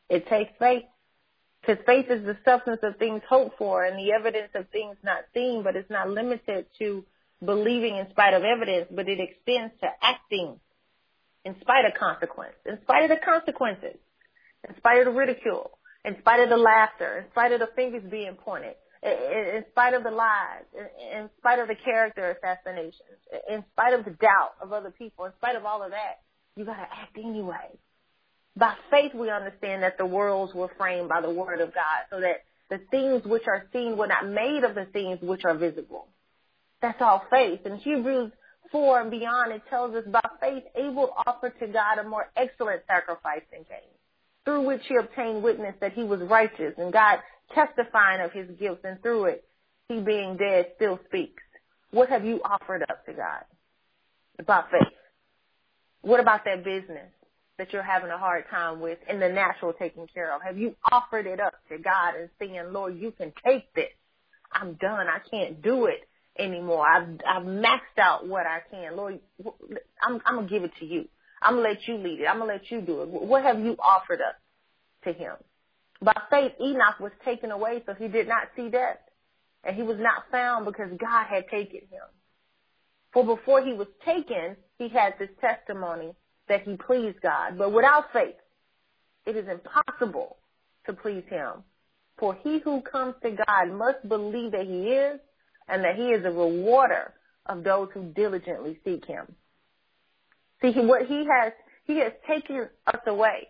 It 0.09 0.29
takes 0.29 0.53
faith. 0.59 0.85
Because 1.61 1.83
faith 1.87 2.07
is 2.11 2.25
the 2.25 2.37
substance 2.45 2.81
of 2.83 2.97
things 2.97 3.23
hoped 3.29 3.59
for 3.59 3.85
and 3.85 3.99
the 3.99 4.13
evidence 4.13 4.51
of 4.55 4.69
things 4.69 4.97
not 5.03 5.25
seen, 5.35 5.63
but 5.63 5.77
it's 5.77 5.91
not 5.91 6.09
limited 6.09 6.67
to 6.79 7.05
believing 7.45 7.97
in 7.97 8.09
spite 8.11 8.35
of 8.35 8.45
evidence, 8.45 8.89
but 8.91 9.09
it 9.09 9.19
extends 9.19 9.73
to 9.81 9.89
acting 10.03 10.59
in 11.45 11.55
spite 11.61 11.85
of 11.85 11.95
consequence, 11.99 12.55
in 12.67 12.79
spite 12.83 13.05
of 13.05 13.11
the 13.11 13.25
consequences, 13.25 13.97
in 14.69 14.77
spite 14.77 14.99
of 14.99 15.07
the 15.07 15.19
ridicule, 15.19 15.79
in 16.05 16.17
spite 16.21 16.41
of 16.41 16.49
the 16.49 16.57
laughter, 16.57 17.19
in 17.19 17.31
spite 17.31 17.53
of 17.53 17.61
the 17.61 17.69
fingers 17.75 18.03
being 18.11 18.35
pointed, 18.35 18.75
in 19.03 19.65
spite 19.71 19.95
of 19.95 20.03
the 20.03 20.11
lies, 20.11 20.65
in 21.13 21.31
spite 21.39 21.59
of 21.59 21.69
the 21.69 21.75
character 21.75 22.37
assassinations, 22.37 23.19
in 23.49 23.65
spite 23.73 23.95
of 23.95 24.05
the 24.05 24.11
doubt 24.11 24.53
of 24.61 24.73
other 24.73 24.91
people, 24.91 25.25
in 25.25 25.33
spite 25.39 25.57
of 25.57 25.65
all 25.65 25.83
of 25.83 25.91
that, 25.91 26.21
you 26.57 26.65
gotta 26.65 26.83
act 26.83 27.17
anyway. 27.17 27.79
By 28.57 28.75
faith, 28.91 29.15
we 29.15 29.31
understand 29.31 29.83
that 29.83 29.97
the 29.97 30.05
worlds 30.05 30.53
were 30.55 30.71
framed 30.77 31.09
by 31.09 31.23
the 31.23 31.31
word 31.31 31.61
of 31.61 31.73
God 31.73 32.05
so 32.11 32.21
that 32.21 32.45
the 32.69 32.79
things 32.91 33.25
which 33.25 33.45
are 33.47 33.67
seen 33.73 33.97
were 33.97 34.07
not 34.07 34.29
made 34.29 34.65
of 34.65 34.75
the 34.75 34.85
things 34.87 35.19
which 35.23 35.45
are 35.45 35.55
visible. 35.55 36.09
That's 36.83 37.01
all 37.01 37.25
faith. 37.31 37.61
In 37.65 37.77
Hebrews 37.77 38.33
4 38.73 39.03
and 39.03 39.11
beyond, 39.11 39.53
it 39.53 39.63
tells 39.69 39.95
us 39.95 40.05
by 40.07 40.27
faith, 40.41 40.65
Abel 40.77 41.13
offered 41.27 41.59
to 41.61 41.67
God 41.67 41.99
a 41.99 42.09
more 42.09 42.31
excellent 42.37 42.83
sacrifice 42.87 43.43
than 43.53 43.65
Cain, 43.65 43.91
through 44.45 44.67
which 44.67 44.83
he 44.89 44.97
obtained 44.97 45.43
witness 45.43 45.75
that 45.81 45.93
he 45.93 46.05
was 46.05 46.21
righteous 46.23 46.75
and 46.79 46.93
God 46.93 47.19
testifying 47.55 48.21
of 48.21 48.33
his 48.33 48.49
gifts 48.59 48.85
and 48.85 49.01
through 49.03 49.25
it, 49.25 49.45
he 49.89 50.01
being 50.01 50.37
dead 50.37 50.67
still 50.77 51.01
speaks. 51.07 51.43
What 51.91 52.09
have 52.09 52.25
you 52.25 52.41
offered 52.45 52.83
up 52.83 53.05
to 53.07 53.13
God? 53.13 53.45
By 54.47 54.63
faith. 54.71 54.95
What 56.03 56.21
about 56.21 56.45
that 56.45 56.65
business? 56.65 57.11
that 57.61 57.75
you're 57.75 57.83
having 57.83 58.11
a 58.11 58.17
hard 58.17 58.45
time 58.51 58.81
with 58.81 58.97
in 59.07 59.21
the 59.21 59.29
natural 59.29 59.75
taking 59.75 60.07
care 60.07 60.35
of? 60.35 60.41
Have 60.41 60.57
you 60.57 60.75
offered 60.91 61.27
it 61.27 61.41
up 61.41 61.53
to 61.69 61.77
God 61.77 62.15
and 62.19 62.31
saying, 62.39 62.73
Lord, 62.73 62.99
you 62.99 63.11
can 63.11 63.35
take 63.45 63.73
this. 63.75 63.93
I'm 64.51 64.75
done. 64.75 65.09
I 65.09 65.19
can't 65.31 65.61
do 65.61 65.85
it 65.85 66.09
anymore. 66.41 66.87
I've, 66.87 67.09
I've 67.29 67.45
maxed 67.45 67.99
out 67.99 68.27
what 68.27 68.47
I 68.47 68.61
can. 68.71 68.97
Lord, 68.97 69.21
I'm, 70.03 70.21
I'm 70.25 70.47
to 70.47 70.53
give 70.53 70.65
it 70.65 70.73
to 70.81 70.87
you. 70.87 71.09
I'm 71.43 71.57
to 71.57 71.61
let 71.61 71.87
you 71.87 71.97
lead 71.97 72.21
it. 72.21 72.27
I'm 72.27 72.39
to 72.39 72.45
let 72.45 72.71
you 72.71 72.81
do 72.81 73.03
it. 73.03 73.09
What 73.09 73.45
have 73.45 73.61
you 73.61 73.77
offered 73.79 74.21
up 74.21 74.37
to 75.05 75.13
him? 75.13 75.35
By 76.03 76.15
faith, 76.31 76.53
Enoch 76.61 76.99
was 77.01 77.13
taken 77.25 77.51
away 77.51 77.83
so 77.87 77.95
he 77.95 78.09
did 78.09 78.29
not 78.29 78.49
see 78.57 78.69
death. 78.69 78.99
And 79.65 79.77
he 79.77 79.83
was 79.83 79.99
not 79.99 80.25
found 80.31 80.65
because 80.65 80.91
God 80.99 81.27
had 81.27 81.47
taken 81.49 81.81
him. 81.81 82.09
For 83.13 83.25
before 83.25 83.63
he 83.63 83.73
was 83.73 83.89
taken, 84.05 84.57
he 84.79 84.89
had 84.89 85.15
this 85.19 85.29
testimony 85.41 86.13
that 86.49 86.63
he 86.63 86.77
pleased 86.77 87.21
God. 87.21 87.59
But 87.59 87.73
without 87.73 88.13
faith, 88.13 88.37
it 89.27 89.37
is 89.37 89.47
impossible 89.49 90.39
to 90.87 90.95
please 90.95 91.25
him. 91.29 91.65
For 92.19 92.35
he 92.43 92.61
who 92.61 92.81
comes 92.83 93.15
to 93.23 93.31
God 93.31 93.73
must 93.73 94.09
believe 94.09 94.53
that 94.53 94.67
he 94.67 94.89
is 94.89 95.21
and 95.71 95.85
that 95.85 95.97
he 95.97 96.09
is 96.09 96.25
a 96.25 96.31
rewarder 96.31 97.15
of 97.47 97.65
those 97.65 97.89
who 97.95 98.13
diligently 98.15 98.79
seek 98.85 99.05
him. 99.05 99.27
See, 100.63 100.73
what 100.73 101.07
he 101.07 101.27
has, 101.31 101.53
he 101.87 101.99
has 101.99 102.13
taken 102.29 102.69
us 102.87 103.01
away 103.07 103.49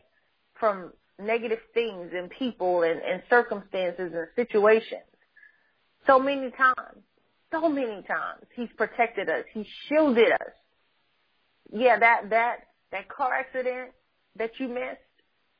from 0.59 0.93
negative 1.19 1.59
things 1.75 2.11
and 2.15 2.31
people 2.31 2.83
and, 2.83 3.01
and 3.01 3.23
circumstances 3.29 4.13
and 4.15 4.29
situations 4.37 5.03
so 6.07 6.19
many 6.19 6.51
times. 6.51 7.03
So 7.53 7.69
many 7.69 8.03
times. 8.03 8.45
He's 8.55 8.69
protected 8.77 9.29
us. 9.29 9.45
He 9.53 9.67
shielded 9.89 10.31
us. 10.33 10.53
Yeah, 11.73 11.99
that, 11.99 12.31
that 12.31 12.59
that 12.93 13.09
car 13.09 13.33
accident 13.35 13.91
that 14.37 14.51
you 14.59 14.69
missed, 14.69 14.99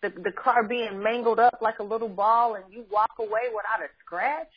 the, 0.03 0.11
the 0.11 0.33
car 0.33 0.67
being 0.67 1.03
mangled 1.03 1.39
up 1.39 1.59
like 1.61 1.79
a 1.79 1.83
little 1.83 2.09
ball 2.09 2.55
and 2.55 2.65
you 2.71 2.85
walk 2.91 3.13
away 3.19 3.49
without 3.55 3.85
a 3.85 3.89
scratch, 4.05 4.51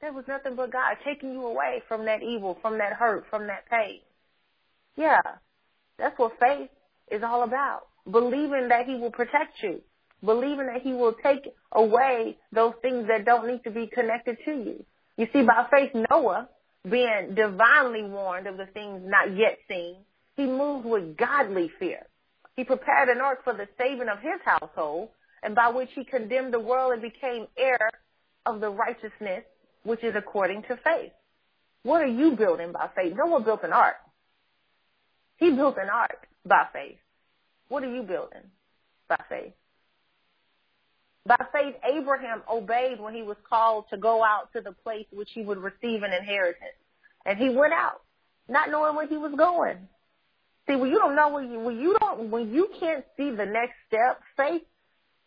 that 0.00 0.14
was 0.14 0.24
nothing 0.28 0.56
but 0.56 0.72
God 0.72 0.96
taking 1.04 1.32
you 1.32 1.46
away 1.46 1.82
from 1.88 2.04
that 2.06 2.22
evil, 2.22 2.58
from 2.60 2.78
that 2.78 2.92
hurt, 2.92 3.24
from 3.30 3.46
that 3.46 3.68
pain. 3.70 4.00
Yeah, 4.96 5.20
that's 5.98 6.18
what 6.18 6.32
faith 6.40 6.70
is 7.10 7.22
all 7.22 7.42
about. 7.42 7.86
Believing 8.10 8.68
that 8.68 8.86
He 8.86 8.96
will 8.96 9.10
protect 9.10 9.62
you. 9.62 9.80
Believing 10.24 10.66
that 10.66 10.82
He 10.82 10.92
will 10.92 11.14
take 11.22 11.48
away 11.72 12.36
those 12.52 12.74
things 12.82 13.08
that 13.08 13.24
don't 13.24 13.46
need 13.46 13.64
to 13.64 13.70
be 13.70 13.86
connected 13.86 14.36
to 14.44 14.50
you. 14.52 14.84
You 15.16 15.26
see, 15.32 15.42
by 15.42 15.66
faith, 15.70 15.90
Noah, 16.10 16.48
being 16.88 17.34
divinely 17.34 18.02
warned 18.02 18.46
of 18.46 18.56
the 18.56 18.66
things 18.66 19.02
not 19.04 19.36
yet 19.36 19.58
seen, 19.68 19.96
he 20.36 20.46
moved 20.46 20.84
with 20.84 21.16
godly 21.16 21.70
fear. 21.78 22.06
He 22.56 22.64
prepared 22.64 23.08
an 23.08 23.20
ark 23.20 23.42
for 23.44 23.52
the 23.54 23.68
saving 23.78 24.08
of 24.08 24.18
his 24.18 24.40
household, 24.44 25.08
and 25.42 25.54
by 25.54 25.68
which 25.70 25.90
he 25.94 26.04
condemned 26.04 26.52
the 26.52 26.60
world 26.60 26.92
and 26.92 27.02
became 27.02 27.46
heir 27.56 27.90
of 28.46 28.60
the 28.60 28.70
righteousness 28.70 29.44
which 29.84 30.02
is 30.02 30.14
according 30.16 30.62
to 30.62 30.76
faith. 30.82 31.12
What 31.82 32.02
are 32.02 32.06
you 32.06 32.32
building 32.32 32.72
by 32.72 32.88
faith? 32.96 33.14
Noah 33.14 33.40
built 33.40 33.62
an 33.62 33.72
ark. 33.72 33.96
He 35.36 35.50
built 35.50 35.76
an 35.76 35.88
ark 35.88 36.26
by 36.44 36.66
faith. 36.72 36.98
What 37.68 37.84
are 37.84 37.94
you 37.94 38.02
building 38.02 38.50
by 39.08 39.20
faith? 39.28 39.52
By 41.26 41.36
faith, 41.52 41.74
Abraham 41.84 42.42
obeyed 42.50 43.00
when 43.00 43.14
he 43.14 43.22
was 43.22 43.36
called 43.48 43.86
to 43.90 43.96
go 43.96 44.22
out 44.22 44.52
to 44.54 44.60
the 44.60 44.72
place 44.72 45.06
which 45.10 45.30
he 45.32 45.42
would 45.42 45.58
receive 45.58 46.02
an 46.02 46.12
inheritance. 46.12 46.76
And 47.24 47.38
he 47.38 47.48
went 47.48 47.72
out, 47.72 48.02
not 48.48 48.70
knowing 48.70 48.94
where 48.94 49.06
he 49.06 49.16
was 49.16 49.32
going. 49.36 49.88
See, 50.66 50.76
when 50.76 50.90
you 50.90 50.98
don't 50.98 51.16
know 51.16 51.28
when 51.28 51.50
you 51.50 51.60
when 51.60 51.78
you 51.78 51.96
don't 52.00 52.30
when 52.30 52.52
you 52.52 52.68
can't 52.80 53.04
see 53.16 53.30
the 53.30 53.44
next 53.44 53.74
step, 53.86 54.20
faith 54.36 54.62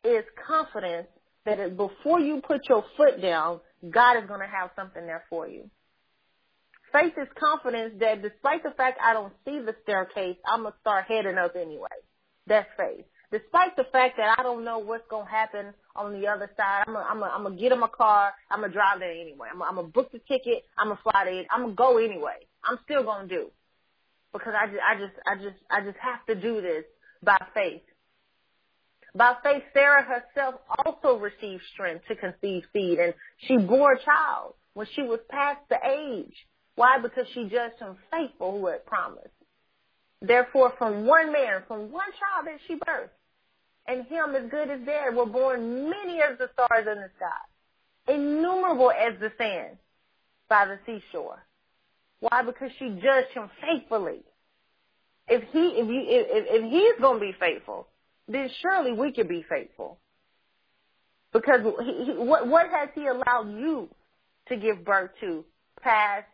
is 0.04 0.24
confidence 0.48 1.08
that 1.46 1.78
before 1.78 2.20
you 2.20 2.42
put 2.42 2.62
your 2.68 2.84
foot 2.96 3.22
down, 3.22 3.60
God 3.88 4.18
is 4.18 4.28
going 4.28 4.40
to 4.42 4.48
have 4.48 4.72
something 4.76 5.06
there 5.06 5.24
for 5.30 5.48
you. 5.48 5.70
Faith 6.92 7.14
is 7.18 7.28
confidence 7.38 7.94
that 8.00 8.22
despite 8.22 8.64
the 8.64 8.72
fact 8.72 9.00
I 9.04 9.14
don't 9.14 9.34
see 9.46 9.60
the 9.60 9.76
staircase, 9.84 10.38
I'm 10.46 10.62
going 10.62 10.74
to 10.74 10.80
start 10.80 11.06
heading 11.08 11.38
up 11.38 11.56
anyway. 11.56 11.98
That's 12.48 12.68
faith. 12.78 13.06
Despite 13.30 13.76
the 13.76 13.84
fact 13.92 14.16
that 14.18 14.40
I 14.40 14.44
don't 14.44 14.64
know 14.64 14.80
what's 14.80 15.08
going 15.10 15.26
to 15.26 15.32
happen 15.32 15.74
on 15.96 16.14
the 16.14 16.28
other 16.28 16.50
side, 16.56 16.86
I'm 16.88 17.20
going 17.20 17.32
I'm 17.32 17.44
to 17.44 17.62
get 17.62 17.74
in 17.74 17.80
my 17.80 17.90
car. 17.90 18.34
I'm 18.50 18.60
going 18.60 18.72
to 18.72 18.74
drive 18.74 19.00
there 19.00 19.12
anyway. 19.12 19.50
I'm 19.52 19.60
going 19.60 19.86
to 19.86 19.92
book 19.92 20.12
the 20.14 20.20
ticket. 20.20 20.64
I'm 20.78 20.88
going 20.88 20.98
to 20.98 21.04
fly 21.04 21.26
there. 21.26 21.44
I'm 21.52 21.64
going 21.64 21.76
to 21.76 21.76
go 21.76 21.98
anyway. 21.98 22.48
I'm 22.64 22.80
still 22.86 23.04
going 23.04 23.28
to 23.28 23.36
do 23.36 23.52
because 24.32 24.54
I 24.58 24.68
just, 24.68 24.80
I 24.80 24.96
just, 24.96 25.14
I 25.28 25.36
just, 25.36 25.58
I 25.70 25.82
just 25.82 25.98
have 26.00 26.26
to 26.28 26.36
do 26.36 26.62
this 26.62 26.86
by 27.22 27.38
faith. 27.54 27.84
By 29.18 29.34
faith, 29.42 29.64
Sarah 29.74 30.04
herself 30.04 30.62
also 30.86 31.18
received 31.18 31.64
strength 31.74 32.06
to 32.08 32.16
conceive 32.16 32.64
seed 32.72 33.00
and 33.00 33.16
she 33.38 33.58
bore 33.58 33.94
a 33.94 34.04
child 34.04 34.54
when 34.76 34.86
she 34.94 35.02
was 35.02 35.20
past 35.28 35.60
the 35.70 35.80
age. 35.84 36.36
Why? 36.76 37.00
Because 37.02 37.26
she 37.34 37.50
judged 37.50 37.80
him 37.80 37.98
faithful 38.12 38.60
who 38.60 38.68
had 38.68 38.86
promised. 38.86 39.34
Therefore, 40.22 40.72
from 40.78 41.08
one 41.08 41.34
man, 41.34 41.64
from 41.68 41.92
one 41.92 42.12
child 42.12 42.46
that 42.46 42.60
she 42.68 42.76
birthed, 42.76 43.10
and 43.88 44.06
him 44.06 44.36
as 44.36 44.52
good 44.52 44.70
as 44.70 44.82
dead 44.86 45.16
were 45.16 45.26
born 45.26 45.90
many 45.90 46.22
as 46.22 46.38
the 46.38 46.52
stars 46.54 46.86
in 46.86 47.02
the 47.02 47.10
sky, 47.18 48.14
innumerable 48.14 48.92
as 48.92 49.20
the 49.20 49.32
sand 49.40 49.78
by 50.48 50.66
the 50.66 50.78
seashore. 50.86 51.42
Why? 52.20 52.44
Because 52.44 52.70
she 52.78 52.90
judged 52.90 53.32
him 53.34 53.50
faithfully. 53.62 54.22
If 55.28 55.42
he, 55.52 55.70
if 55.70 55.88
you, 55.88 56.04
if, 56.06 56.46
if 56.50 56.72
he's 56.72 57.02
going 57.02 57.20
to 57.20 57.26
be 57.26 57.36
faithful, 57.40 57.88
then 58.28 58.50
surely 58.62 58.94
we 58.94 59.12
can 59.12 59.28
be 59.28 59.44
faithful. 59.48 60.00
Because 61.34 61.62
he, 61.84 62.06
he, 62.06 62.12
what, 62.14 62.48
what 62.48 62.68
has 62.70 62.90
he 62.96 63.06
allowed 63.08 63.50
you 63.50 63.90
to 64.48 64.58
give 64.58 64.84
birth 64.86 65.12
to 65.22 65.44
past 65.82 66.26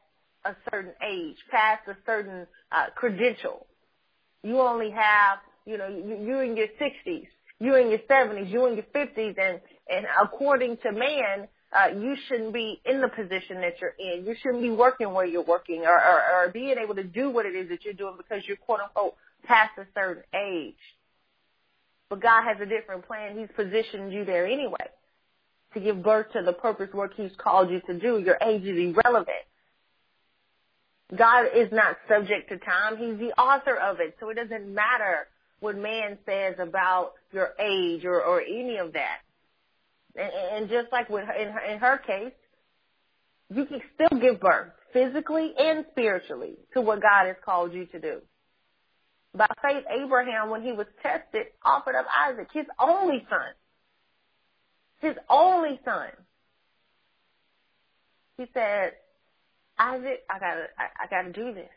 a 0.45 0.55
certain 0.71 0.93
age, 1.07 1.37
past 1.51 1.87
a 1.87 1.95
certain 2.05 2.47
uh, 2.71 2.85
credential? 2.95 3.65
You 4.43 4.59
only 4.59 4.91
have, 4.91 5.39
you 5.65 5.77
know, 5.77 5.87
you, 5.87 6.25
you're 6.25 6.43
in 6.43 6.55
your 6.55 6.67
60s, 6.81 7.27
you're 7.59 7.79
in 7.79 7.89
your 7.89 7.99
70s, 7.99 8.51
you're 8.51 8.69
in 8.69 8.75
your 8.75 8.85
50s, 8.93 9.37
and, 9.37 9.61
and 9.89 10.05
according 10.21 10.77
to 10.77 10.91
man, 10.91 11.47
uh, 11.73 11.87
you 11.87 12.15
shouldn't 12.27 12.53
be 12.53 12.79
in 12.85 13.01
the 13.01 13.07
position 13.07 13.61
that 13.61 13.75
you're 13.81 13.95
in. 13.97 14.25
You 14.25 14.35
shouldn't 14.41 14.61
be 14.61 14.69
working 14.69 15.11
where 15.11 15.25
you're 15.25 15.43
working 15.43 15.83
or, 15.85 15.95
or, 15.95 16.45
or 16.45 16.49
being 16.49 16.75
able 16.77 16.95
to 16.95 17.03
do 17.03 17.29
what 17.29 17.45
it 17.45 17.55
is 17.55 17.69
that 17.69 17.83
you're 17.83 17.95
doing 17.95 18.15
because 18.17 18.43
you're 18.47 18.57
quote 18.57 18.79
unquote 18.81 19.15
past 19.43 19.71
a 19.77 19.85
certain 19.95 20.23
age. 20.35 20.75
But 22.13 22.21
God 22.21 22.43
has 22.43 22.57
a 22.61 22.67
different 22.67 23.07
plan. 23.07 23.39
He's 23.39 23.49
positioned 23.55 24.13
you 24.13 24.23
there 24.23 24.45
anyway 24.45 24.85
to 25.73 25.79
give 25.79 26.03
birth 26.03 26.27
to 26.33 26.43
the 26.43 26.53
purpose 26.53 26.93
work 26.93 27.13
He's 27.17 27.31
called 27.39 27.71
you 27.71 27.81
to 27.87 27.99
do. 27.99 28.19
Your 28.19 28.37
age 28.39 28.61
is 28.61 28.77
irrelevant. 28.77 29.29
God 31.17 31.47
is 31.55 31.71
not 31.71 31.97
subject 32.07 32.49
to 32.49 32.59
time. 32.59 32.97
He's 32.97 33.17
the 33.17 33.33
author 33.41 33.75
of 33.75 33.99
it. 33.99 34.15
So 34.19 34.29
it 34.29 34.35
doesn't 34.35 34.71
matter 34.71 35.25
what 35.59 35.75
man 35.75 36.19
says 36.23 36.53
about 36.59 37.13
your 37.31 37.53
age 37.59 38.05
or, 38.05 38.23
or 38.23 38.41
any 38.41 38.77
of 38.77 38.93
that. 38.93 39.21
And, 40.15 40.31
and 40.51 40.69
just 40.69 40.91
like 40.91 41.09
with 41.09 41.25
her, 41.25 41.33
in 41.33 41.51
her, 41.51 41.61
in 41.61 41.79
her 41.79 41.97
case, 41.97 42.33
you 43.51 43.65
can 43.65 43.81
still 43.95 44.19
give 44.19 44.39
birth 44.39 44.69
physically 44.93 45.51
and 45.57 45.83
spiritually 45.89 46.57
to 46.75 46.81
what 46.81 47.01
God 47.01 47.25
has 47.25 47.37
called 47.43 47.73
you 47.73 47.87
to 47.87 47.99
do. 47.99 48.21
By 49.35 49.47
faith, 49.61 49.83
Abraham, 49.89 50.49
when 50.49 50.61
he 50.61 50.71
was 50.71 50.85
tested, 51.01 51.47
offered 51.63 51.95
up 51.95 52.05
Isaac, 52.29 52.47
his 52.53 52.65
only 52.79 53.25
son. 53.29 53.53
His 55.01 55.15
only 55.29 55.79
son. 55.83 56.09
He 58.37 58.45
said, 58.53 58.93
Isaac, 59.77 60.21
I 60.29 60.39
gotta, 60.39 60.65
I, 60.77 61.03
I 61.03 61.07
gotta 61.09 61.31
do 61.33 61.53
this. 61.53 61.69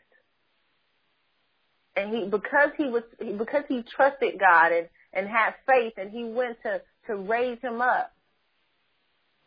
And 1.95 2.13
he, 2.15 2.25
because 2.29 2.69
he 2.77 2.85
was, 2.85 3.03
because 3.19 3.63
he 3.67 3.83
trusted 3.95 4.39
God 4.39 4.71
and, 4.71 4.87
and 5.13 5.27
had 5.27 5.55
faith 5.67 5.93
and 5.97 6.11
he 6.11 6.25
went 6.25 6.57
to, 6.61 6.81
to 7.07 7.15
raise 7.15 7.59
him 7.61 7.81
up, 7.81 8.13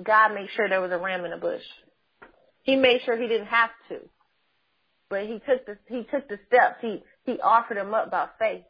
God 0.02 0.34
made 0.34 0.48
sure 0.56 0.68
there 0.68 0.80
was 0.80 0.90
a 0.90 0.98
ram 0.98 1.24
in 1.24 1.30
the 1.30 1.36
bush. 1.36 1.62
He 2.62 2.76
made 2.76 3.02
sure 3.04 3.16
he 3.16 3.28
didn't 3.28 3.46
have 3.46 3.70
to. 3.88 3.98
But 5.08 5.26
he 5.26 5.40
took 5.46 5.66
the 5.66 5.76
he 5.88 6.06
took 6.10 6.28
the 6.28 6.38
steps. 6.46 6.76
He 6.80 7.02
he 7.24 7.38
offered 7.40 7.76
him 7.76 7.94
up 7.94 8.10
by 8.10 8.28
faith. 8.38 8.64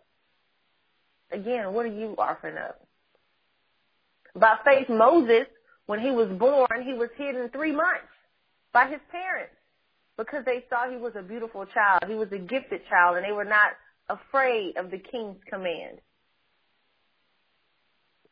Again, 1.32 1.72
what 1.72 1.86
are 1.86 1.94
you 1.94 2.14
offering 2.18 2.56
up? 2.56 2.80
By 4.34 4.56
faith, 4.64 4.88
Moses, 4.88 5.46
when 5.86 6.00
he 6.00 6.10
was 6.10 6.28
born, 6.28 6.82
he 6.84 6.94
was 6.94 7.08
hidden 7.16 7.50
three 7.50 7.72
months 7.72 8.06
by 8.72 8.88
his 8.88 9.00
parents 9.10 9.54
because 10.16 10.44
they 10.44 10.64
saw 10.68 10.88
he 10.88 10.96
was 10.96 11.12
a 11.16 11.22
beautiful 11.22 11.66
child. 11.66 12.04
He 12.06 12.14
was 12.14 12.28
a 12.32 12.38
gifted 12.38 12.82
child, 12.88 13.16
and 13.16 13.24
they 13.24 13.32
were 13.32 13.44
not 13.44 13.72
afraid 14.08 14.76
of 14.76 14.90
the 14.90 14.98
king's 14.98 15.38
command. 15.48 15.98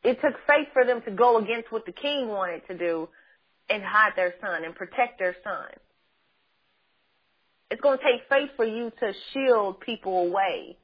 It 0.05 0.21
took 0.21 0.35
faith 0.47 0.69
for 0.73 0.85
them 0.85 1.03
to 1.03 1.11
go 1.11 1.39
against 1.39 1.73
what 1.73 1.87
the 1.87 1.93
king 1.93 2.29
wanted 2.29 2.67
to 2.69 2.77
do 2.77 3.09
and 3.69 3.83
hide 3.83 4.13
their 4.17 4.35
son 4.41 4.65
and 4.65 4.75
protect 4.75 5.19
their 5.19 5.37
son. 5.43 5.69
It's 7.71 7.81
going 7.81 7.99
to 7.99 8.05
take 8.05 8.29
faith 8.29 8.51
for 8.57 8.65
you 8.65 8.91
to 9.01 9.13
shield 9.33 9.81
people 9.81 10.27
away 10.27 10.77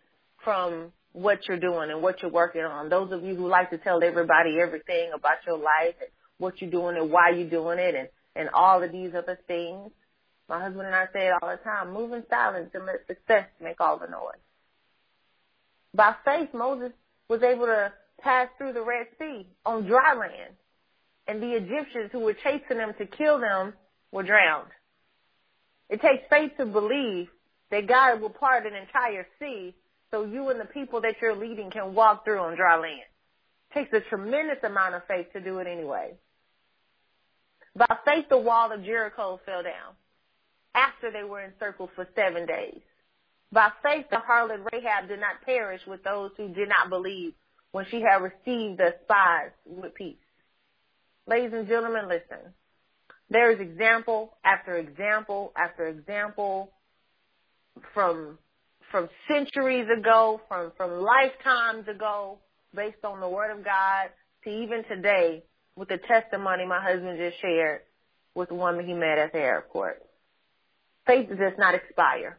from 0.43 0.93
what 1.13 1.47
you're 1.49 1.61
doing 1.61 1.91
and 1.91 2.03
what 2.03 2.21
you're 2.21 2.31
working 2.31 2.63
on. 2.63 2.89
Those 2.89 3.13
of 3.13 3.25
you 3.25 3.35
who 3.35 3.49
like 3.49 3.71
to 3.71 3.79
tell 3.79 4.03
everybody 4.03 4.59
everything 4.61 5.11
about 5.15 5.39
your 5.47 5.57
life 5.57 5.95
and 6.01 6.11
what 6.39 6.61
you're 6.61 6.71
doing 6.71 6.97
and 6.97 7.11
why 7.11 7.31
you're 7.31 7.49
doing 7.49 7.79
it 7.79 7.95
and, 7.95 8.09
and 8.37 8.51
all 8.53 8.83
of 8.83 8.93
these 8.93 9.13
other 9.17 9.39
things. 9.47 9.91
My 10.49 10.61
husband 10.61 10.87
and 10.87 10.95
I 10.95 11.07
say 11.13 11.29
it 11.29 11.35
all 11.41 11.49
the 11.49 11.57
time, 11.57 11.95
move 11.95 12.13
in 12.13 12.25
silence 12.29 12.71
and 12.75 12.85
let 12.85 13.07
success 13.07 13.47
make 13.63 13.81
all 13.81 13.99
the 13.99 14.07
noise. 14.07 14.43
By 15.95 16.15
faith, 16.25 16.49
Moses 16.53 16.93
was 17.29 17.43
able 17.43 17.67
to 17.67 17.93
pass 18.21 18.49
through 18.59 18.73
the 18.75 18.83
Red 18.83 19.07
Sea 19.19 19.47
on 19.65 19.87
dry 19.87 20.15
land. 20.15 20.55
And 21.27 21.43
the 21.43 21.53
Egyptians 21.53 22.11
who 22.13 22.19
were 22.21 22.35
chasing 22.35 22.77
them 22.77 22.93
to 22.99 23.07
kill 23.07 23.41
them 23.41 23.73
were 24.13 24.25
drowned. 24.25 24.69
It 25.95 26.01
takes 26.01 26.25
faith 26.29 26.51
to 26.59 26.67
believe 26.67 27.29
that 27.71 27.87
God 27.87 28.21
will 28.21 28.29
part 28.29 28.67
an 28.67 28.75
entire 28.75 29.29
sea 29.39 29.77
so 30.11 30.25
you 30.25 30.49
and 30.49 30.59
the 30.59 30.65
people 30.65 31.01
that 31.03 31.15
you're 31.23 31.37
leading 31.37 31.71
can 31.71 31.95
walk 31.95 32.25
through 32.25 32.41
on 32.41 32.57
dry 32.57 32.75
land. 32.75 33.03
It 33.71 33.75
takes 33.75 33.93
a 33.93 34.01
tremendous 34.09 34.59
amount 34.65 34.97
of 34.97 35.07
faith 35.07 35.29
to 35.35 35.41
do 35.41 35.59
it 35.59 35.69
anyway. 35.69 36.15
By 37.77 37.87
faith, 38.05 38.25
the 38.29 38.39
wall 38.39 38.73
of 38.73 38.83
Jericho 38.83 39.39
fell 39.47 39.63
down 39.63 39.95
after 40.75 41.13
they 41.13 41.23
were 41.23 41.45
encircled 41.45 41.91
for 41.95 42.09
seven 42.17 42.45
days. 42.45 42.81
By 43.53 43.71
faith, 43.85 44.07
the 44.11 44.17
harlot 44.17 44.67
Rahab 44.73 45.07
did 45.07 45.21
not 45.21 45.43
perish 45.47 45.83
with 45.87 46.03
those 46.03 46.33
who 46.37 46.49
did 46.49 46.71
not 46.71 46.91
believe 46.91 47.35
when 47.71 47.87
she 47.89 48.01
had 48.01 48.17
received 48.21 48.81
the 48.81 48.97
spies 49.05 49.53
with 49.65 49.95
peace. 49.95 50.17
Ladies 51.29 51.53
and 51.53 51.69
gentlemen, 51.69 52.09
listen. 52.09 52.53
There 53.31 53.51
is 53.51 53.61
example 53.61 54.37
after 54.45 54.77
example 54.77 55.53
after 55.57 55.87
example 55.89 56.73
from 57.93 58.39
from 58.91 59.09
centuries 59.29 59.89
ago, 59.91 60.41
from 60.49 60.73
from 60.77 61.01
lifetimes 61.03 61.89
ago, 61.89 62.39
based 62.75 63.05
on 63.05 63.21
the 63.21 63.29
Word 63.29 63.51
of 63.57 63.65
God, 63.65 64.11
to 64.45 64.51
even 64.51 64.85
today 64.85 65.43
with 65.77 65.89
the 65.89 65.99
testimony 65.99 66.67
my 66.67 66.81
husband 66.83 67.19
just 67.19 67.41
shared 67.41 67.81
with 68.35 68.49
the 68.49 68.55
woman 68.55 68.87
he 68.87 68.93
met 68.93 69.19
at 69.19 69.33
the 69.33 69.39
airport. 69.39 70.03
Faith 71.07 71.29
does 71.29 71.53
not 71.59 71.75
expire. 71.75 72.39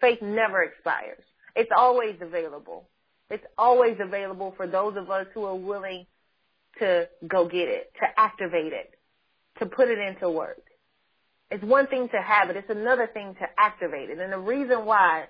Faith 0.00 0.20
never 0.22 0.62
expires. 0.62 1.22
It's 1.56 1.70
always 1.76 2.16
available. 2.20 2.88
It's 3.30 3.44
always 3.56 3.96
available 4.00 4.54
for 4.56 4.66
those 4.66 4.96
of 4.96 5.10
us 5.10 5.26
who 5.34 5.44
are 5.44 5.56
willing 5.56 6.06
to 6.78 7.08
go 7.26 7.46
get 7.48 7.68
it, 7.68 7.92
to 8.00 8.06
activate 8.16 8.72
it, 8.72 8.97
to 9.58 9.66
put 9.66 9.88
it 9.88 9.98
into 9.98 10.30
work. 10.30 10.62
It's 11.50 11.64
one 11.64 11.86
thing 11.86 12.08
to 12.10 12.20
have 12.20 12.50
it. 12.50 12.56
It's 12.56 12.70
another 12.70 13.08
thing 13.12 13.34
to 13.40 13.46
activate 13.58 14.10
it. 14.10 14.18
And 14.18 14.32
the 14.32 14.38
reason 14.38 14.84
why 14.84 15.24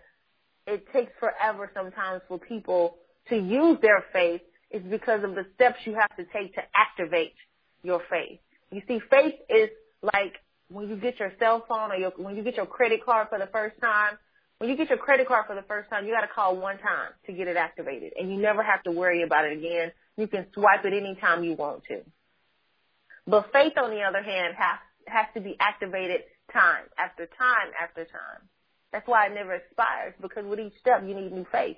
it 0.67 0.85
takes 0.93 1.13
forever 1.21 1.71
sometimes 1.75 2.23
for 2.29 2.39
people 2.39 2.97
to 3.29 3.37
use 3.37 3.79
their 3.81 4.05
faith 4.13 4.43
is 4.71 4.83
because 4.83 5.23
of 5.25 5.35
the 5.35 5.47
steps 5.55 5.79
you 5.85 5.95
have 5.95 6.15
to 6.17 6.25
take 6.33 6.55
to 6.55 6.63
activate 6.77 7.35
your 7.83 8.03
faith. 8.11 8.41
You 8.71 8.83
see, 8.87 9.01
faith 9.11 9.35
is 9.49 9.71
like 10.03 10.35
when 10.69 10.89
you 10.89 10.97
get 10.97 11.19
your 11.19 11.33
cell 11.39 11.65
phone 11.69 11.93
or 11.93 11.97
your, 11.97 12.13
when 12.17 12.37
you 12.37 12.43
get 12.43 12.57
your 12.57 12.67
credit 12.67 13.05
card 13.05 13.29
for 13.31 13.39
the 13.39 13.47
first 13.47 13.81
time, 13.81 14.19
when 14.59 14.69
you 14.69 14.77
get 14.77 14.89
your 14.89 14.99
credit 14.99 15.29
card 15.29 15.47
for 15.47 15.55
the 15.55 15.63
first 15.63 15.89
time, 15.89 16.07
you 16.07 16.13
got 16.13 16.23
to 16.23 16.33
call 16.33 16.57
one 16.57 16.79
time 16.79 17.11
to 17.27 17.33
get 17.33 17.47
it 17.47 17.57
activated, 17.57 18.13
and 18.19 18.31
you 18.31 18.37
never 18.39 18.63
have 18.63 18.83
to 18.83 18.91
worry 18.91 19.23
about 19.23 19.45
it 19.45 19.57
again. 19.57 19.93
You 20.17 20.27
can 20.27 20.47
swipe 20.53 20.85
it 20.85 20.93
anytime 20.93 21.45
you 21.45 21.55
want 21.55 21.85
to. 21.85 22.03
But 23.29 23.53
faith, 23.53 23.75
on 23.77 23.91
the 23.91 24.01
other 24.01 24.23
hand, 24.23 24.55
has 24.57 24.79
has 25.07 25.27
to 25.35 25.41
be 25.41 25.57
activated 25.61 26.23
time 26.53 26.85
after 26.97 27.27
time 27.27 27.69
after 27.81 28.05
time. 28.05 28.49
That's 28.93 29.07
why 29.07 29.27
it 29.27 29.35
never 29.35 29.55
expires 29.55 30.15
because 30.21 30.45
with 30.47 30.59
each 30.59 30.73
step 30.81 31.03
you 31.07 31.15
need 31.15 31.33
new 31.33 31.47
faith. 31.53 31.77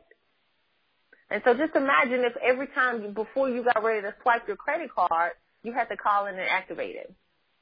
And 1.31 1.43
so 1.45 1.55
just 1.55 1.75
imagine 1.75 2.23
if 2.25 2.35
every 2.43 2.67
time 2.69 3.03
you, 3.03 3.09
before 3.09 3.49
you 3.49 3.65
got 3.65 3.83
ready 3.83 4.03
to 4.03 4.15
swipe 4.23 4.47
your 4.47 4.57
credit 4.57 4.91
card, 4.95 5.33
you 5.63 5.73
had 5.73 5.89
to 5.89 5.97
call 5.97 6.27
in 6.27 6.35
and 6.35 6.49
activate 6.49 6.97
it. 6.97 7.13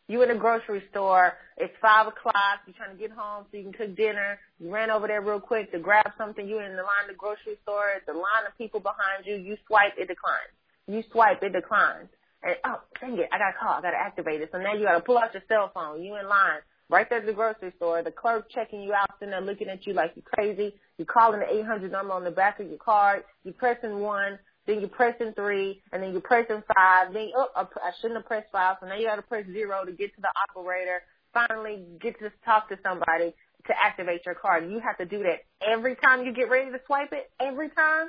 You 0.07 0.23
in 0.23 0.31
the 0.31 0.37
grocery 0.37 0.83
store, 0.91 1.35
it's 1.59 1.75
five 1.83 2.07
o'clock, 2.07 2.65
you're 2.67 2.77
trying 2.77 2.97
to 2.97 3.01
get 3.01 3.11
home 3.11 3.45
so 3.51 3.59
you 3.59 3.65
can 3.65 3.73
cook 3.75 3.95
dinner, 3.95 4.39
you 4.59 4.71
ran 4.71 4.91
over 4.91 5.07
there 5.07 5.21
real 5.21 5.41
quick 5.41 5.71
to 5.73 5.79
grab 5.79 6.13
something, 6.17 6.49
you're 6.49 6.63
in 6.63 6.77
the 6.77 6.83
line 6.83 7.05
of 7.05 7.13
the 7.13 7.19
grocery 7.19 7.59
store, 7.63 7.93
a 7.93 8.13
line 8.13 8.49
of 8.49 8.57
people 8.57 8.81
behind 8.81 9.27
you, 9.27 9.37
you 9.37 9.57
swipe, 9.67 9.93
it 9.99 10.09
declines. 10.09 10.53
You 10.87 11.03
swipe, 11.13 11.43
it 11.43 11.53
declines. 11.53 12.09
And 12.43 12.57
oh, 12.65 12.81
dang 13.01 13.19
it, 13.19 13.29
I 13.33 13.39
got 13.39 13.55
a 13.55 13.59
call, 13.59 13.75
I 13.75 13.83
gotta 13.83 13.97
activate 13.97 14.41
it. 14.41 14.51
So 14.53 14.59
now 14.59 14.75
you 14.75 14.85
gotta 14.85 15.01
pull 15.01 15.19
out 15.19 15.35
your 15.35 15.43
cell 15.49 15.71
phone, 15.75 16.03
you 16.03 16.17
in 16.17 16.29
line, 16.29 16.61
right 16.89 17.09
there 17.09 17.19
at 17.19 17.27
the 17.27 17.33
grocery 17.33 17.73
store, 17.77 18.03
the 18.03 18.13
clerk 18.13 18.51
checking 18.51 18.83
you 18.83 18.93
out, 18.95 19.11
sitting 19.19 19.31
there 19.31 19.41
looking 19.41 19.69
at 19.69 19.87
you 19.87 19.93
like 19.93 20.13
you're 20.15 20.25
crazy. 20.25 20.75
You're 20.99 21.07
calling 21.07 21.41
the 21.41 21.53
800 21.53 21.91
number 21.93 22.13
on 22.13 22.25
the 22.25 22.31
back 22.31 22.61
of 22.61 22.69
your 22.69 22.79
card, 22.79 23.25
you're 23.45 23.55
pressing 23.55 24.01
one, 24.01 24.39
then 24.69 24.81
you're 24.81 24.89
pressing 24.91 25.33
three, 25.33 25.83
and 25.93 26.03
then 26.03 26.13
you're 26.13 26.21
pressing 26.21 26.63
five. 26.77 27.13
Then 27.13 27.31
oh, 27.35 27.49
I 27.57 27.91
shouldn't 28.01 28.19
have 28.19 28.27
pressed 28.27 28.53
five, 28.53 28.77
so 28.81 28.87
now 28.87 28.97
you 28.97 29.07
got 29.07 29.17
to 29.17 29.23
press 29.23 29.47
zero 29.47 29.85
to 29.85 29.93
get 29.93 30.15
to 30.15 30.21
the 30.21 30.31
operator. 30.51 31.03
Finally, 31.33 31.85
get 32.01 32.19
to 32.19 32.31
talk 32.45 32.69
to 32.69 32.79
somebody 32.83 33.35
to 33.67 33.75
activate 33.83 34.27
your 34.27 34.35
card. 34.35 34.71
You 34.71 34.81
have 34.81 34.99
to 34.99 35.07
do 35.07 35.23
that 35.25 35.45
every 35.67 35.97
time 35.97 36.25
you 36.25 36.33
get 36.33 36.51
ready 36.51 36.71
to 36.71 36.81
swipe 36.87 37.13
it. 37.13 37.31
Every 37.41 37.71
time, 37.71 38.09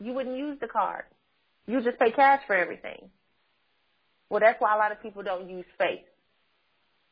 you 0.00 0.12
wouldn't 0.14 0.36
use 0.36 0.58
the 0.60 0.68
card. 0.68 1.04
You 1.66 1.82
just 1.82 1.98
pay 1.98 2.10
cash 2.10 2.42
for 2.46 2.56
everything. 2.56 3.10
Well, 4.30 4.40
that's 4.40 4.60
why 4.60 4.74
a 4.74 4.78
lot 4.78 4.92
of 4.92 5.02
people 5.02 5.22
don't 5.22 5.48
use 5.48 5.66
Faith. 5.78 6.04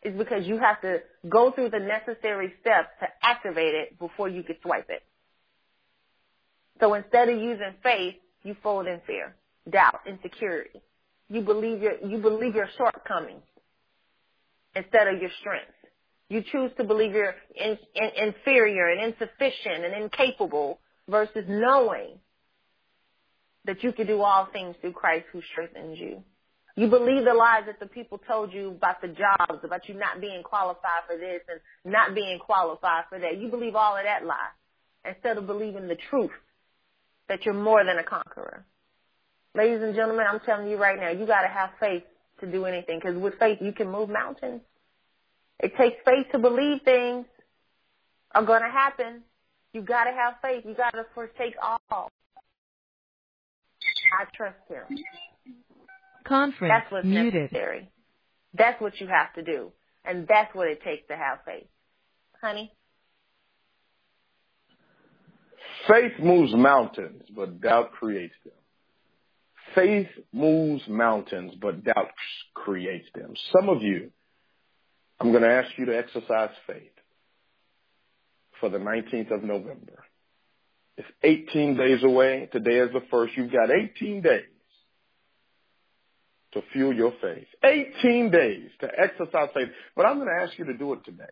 Is 0.02 0.16
because 0.18 0.46
you 0.46 0.58
have 0.58 0.80
to 0.80 0.98
go 1.28 1.52
through 1.52 1.70
the 1.70 1.78
necessary 1.78 2.52
steps 2.60 2.88
to 3.00 3.06
activate 3.22 3.74
it 3.74 3.98
before 3.98 4.28
you 4.28 4.42
can 4.42 4.56
swipe 4.62 4.86
it. 4.88 5.02
So 6.80 6.94
instead 6.94 7.28
of 7.28 7.38
using 7.38 7.74
Faith, 7.82 8.16
you 8.42 8.56
fold 8.62 8.88
in 8.88 9.00
fear, 9.06 9.36
doubt, 9.70 10.00
insecurity. 10.06 10.82
You 11.28 11.42
believe 11.42 11.80
your, 11.80 11.94
you 12.04 12.18
believe 12.18 12.56
your 12.56 12.68
shortcomings 12.76 13.44
instead 14.74 15.06
of 15.06 15.20
your 15.20 15.30
strengths. 15.40 15.72
You 16.28 16.42
choose 16.50 16.72
to 16.78 16.84
believe 16.84 17.12
you're 17.12 17.34
in, 17.54 17.78
in, 17.94 18.28
inferior 18.28 18.88
and 18.88 19.12
insufficient 19.12 19.84
and 19.84 20.02
incapable 20.02 20.80
versus 21.08 21.44
knowing 21.46 22.18
that 23.64 23.82
you 23.84 23.92
can 23.92 24.06
do 24.06 24.22
all 24.22 24.48
things 24.52 24.74
through 24.80 24.92
Christ 24.92 25.26
who 25.32 25.42
strengthens 25.52 25.98
you. 25.98 26.22
You 26.74 26.88
believe 26.88 27.24
the 27.24 27.34
lies 27.34 27.64
that 27.66 27.80
the 27.80 27.86
people 27.86 28.18
told 28.18 28.52
you 28.52 28.70
about 28.70 29.02
the 29.02 29.08
jobs, 29.08 29.62
about 29.62 29.88
you 29.88 29.94
not 29.94 30.20
being 30.20 30.42
qualified 30.42 31.02
for 31.06 31.16
this 31.16 31.42
and 31.48 31.60
not 31.92 32.14
being 32.14 32.38
qualified 32.38 33.04
for 33.10 33.18
that. 33.18 33.38
You 33.38 33.48
believe 33.48 33.76
all 33.76 33.96
of 33.96 34.04
that 34.04 34.24
lie 34.24 34.50
instead 35.04 35.36
of 35.36 35.46
believing 35.46 35.86
the 35.86 35.98
truth 36.08 36.30
that 37.28 37.44
you're 37.44 37.54
more 37.54 37.84
than 37.84 37.98
a 37.98 38.04
conqueror. 38.04 38.64
Ladies 39.54 39.82
and 39.82 39.94
gentlemen, 39.94 40.26
I'm 40.28 40.40
telling 40.40 40.68
you 40.68 40.78
right 40.78 40.98
now, 40.98 41.10
you 41.10 41.26
got 41.26 41.42
to 41.42 41.48
have 41.48 41.70
faith 41.78 42.04
to 42.40 42.50
do 42.50 42.64
anything 42.64 43.00
because 43.00 43.16
with 43.20 43.38
faith 43.38 43.58
you 43.60 43.72
can 43.72 43.90
move 43.90 44.08
mountains. 44.08 44.62
It 45.60 45.76
takes 45.76 45.96
faith 46.04 46.26
to 46.32 46.38
believe 46.38 46.80
things 46.84 47.26
are 48.34 48.44
going 48.44 48.62
to 48.62 48.70
happen. 48.70 49.22
You 49.74 49.82
got 49.82 50.04
to 50.04 50.10
have 50.12 50.34
faith. 50.40 50.64
You 50.66 50.74
got 50.74 50.92
to 50.92 51.04
forsake 51.14 51.54
all. 51.62 52.10
I 54.18 54.24
trust 54.34 54.56
him. 54.68 54.98
Conference 56.24 56.72
that's 56.74 56.92
what's 56.92 57.06
muted. 57.06 57.42
necessary. 57.42 57.90
That's 58.54 58.80
what 58.80 59.00
you 59.00 59.06
have 59.06 59.32
to 59.34 59.42
do. 59.42 59.72
And 60.04 60.26
that's 60.28 60.54
what 60.54 60.68
it 60.68 60.82
takes 60.82 61.06
to 61.08 61.16
have 61.16 61.38
faith. 61.44 61.66
Honey? 62.40 62.72
Faith 65.88 66.12
moves 66.20 66.52
mountains, 66.54 67.22
but 67.34 67.60
doubt 67.60 67.92
creates 67.92 68.34
them. 68.44 68.54
Faith 69.74 70.08
moves 70.32 70.82
mountains, 70.88 71.54
but 71.60 71.82
doubt 71.84 72.10
creates 72.54 73.08
them. 73.14 73.34
Some 73.52 73.68
of 73.68 73.82
you, 73.82 74.10
I'm 75.18 75.30
going 75.30 75.42
to 75.42 75.50
ask 75.50 75.70
you 75.78 75.86
to 75.86 75.96
exercise 75.96 76.50
faith 76.66 76.92
for 78.60 78.68
the 78.68 78.78
19th 78.78 79.32
of 79.32 79.42
November. 79.42 80.04
It's 80.96 81.08
18 81.22 81.76
days 81.76 82.02
away. 82.04 82.48
Today 82.52 82.78
is 82.78 82.92
the 82.92 83.02
first. 83.10 83.36
You've 83.36 83.52
got 83.52 83.70
18 83.70 84.20
days 84.20 84.42
to 86.52 86.62
fuel 86.72 86.94
your 86.94 87.12
faith. 87.20 87.48
18 87.64 88.30
days 88.30 88.70
to 88.80 88.88
exercise 88.98 89.48
faith. 89.54 89.68
But 89.96 90.06
I'm 90.06 90.16
going 90.16 90.28
to 90.28 90.40
ask 90.42 90.58
you 90.58 90.64
to 90.66 90.76
do 90.76 90.92
it 90.92 91.04
today. 91.04 91.24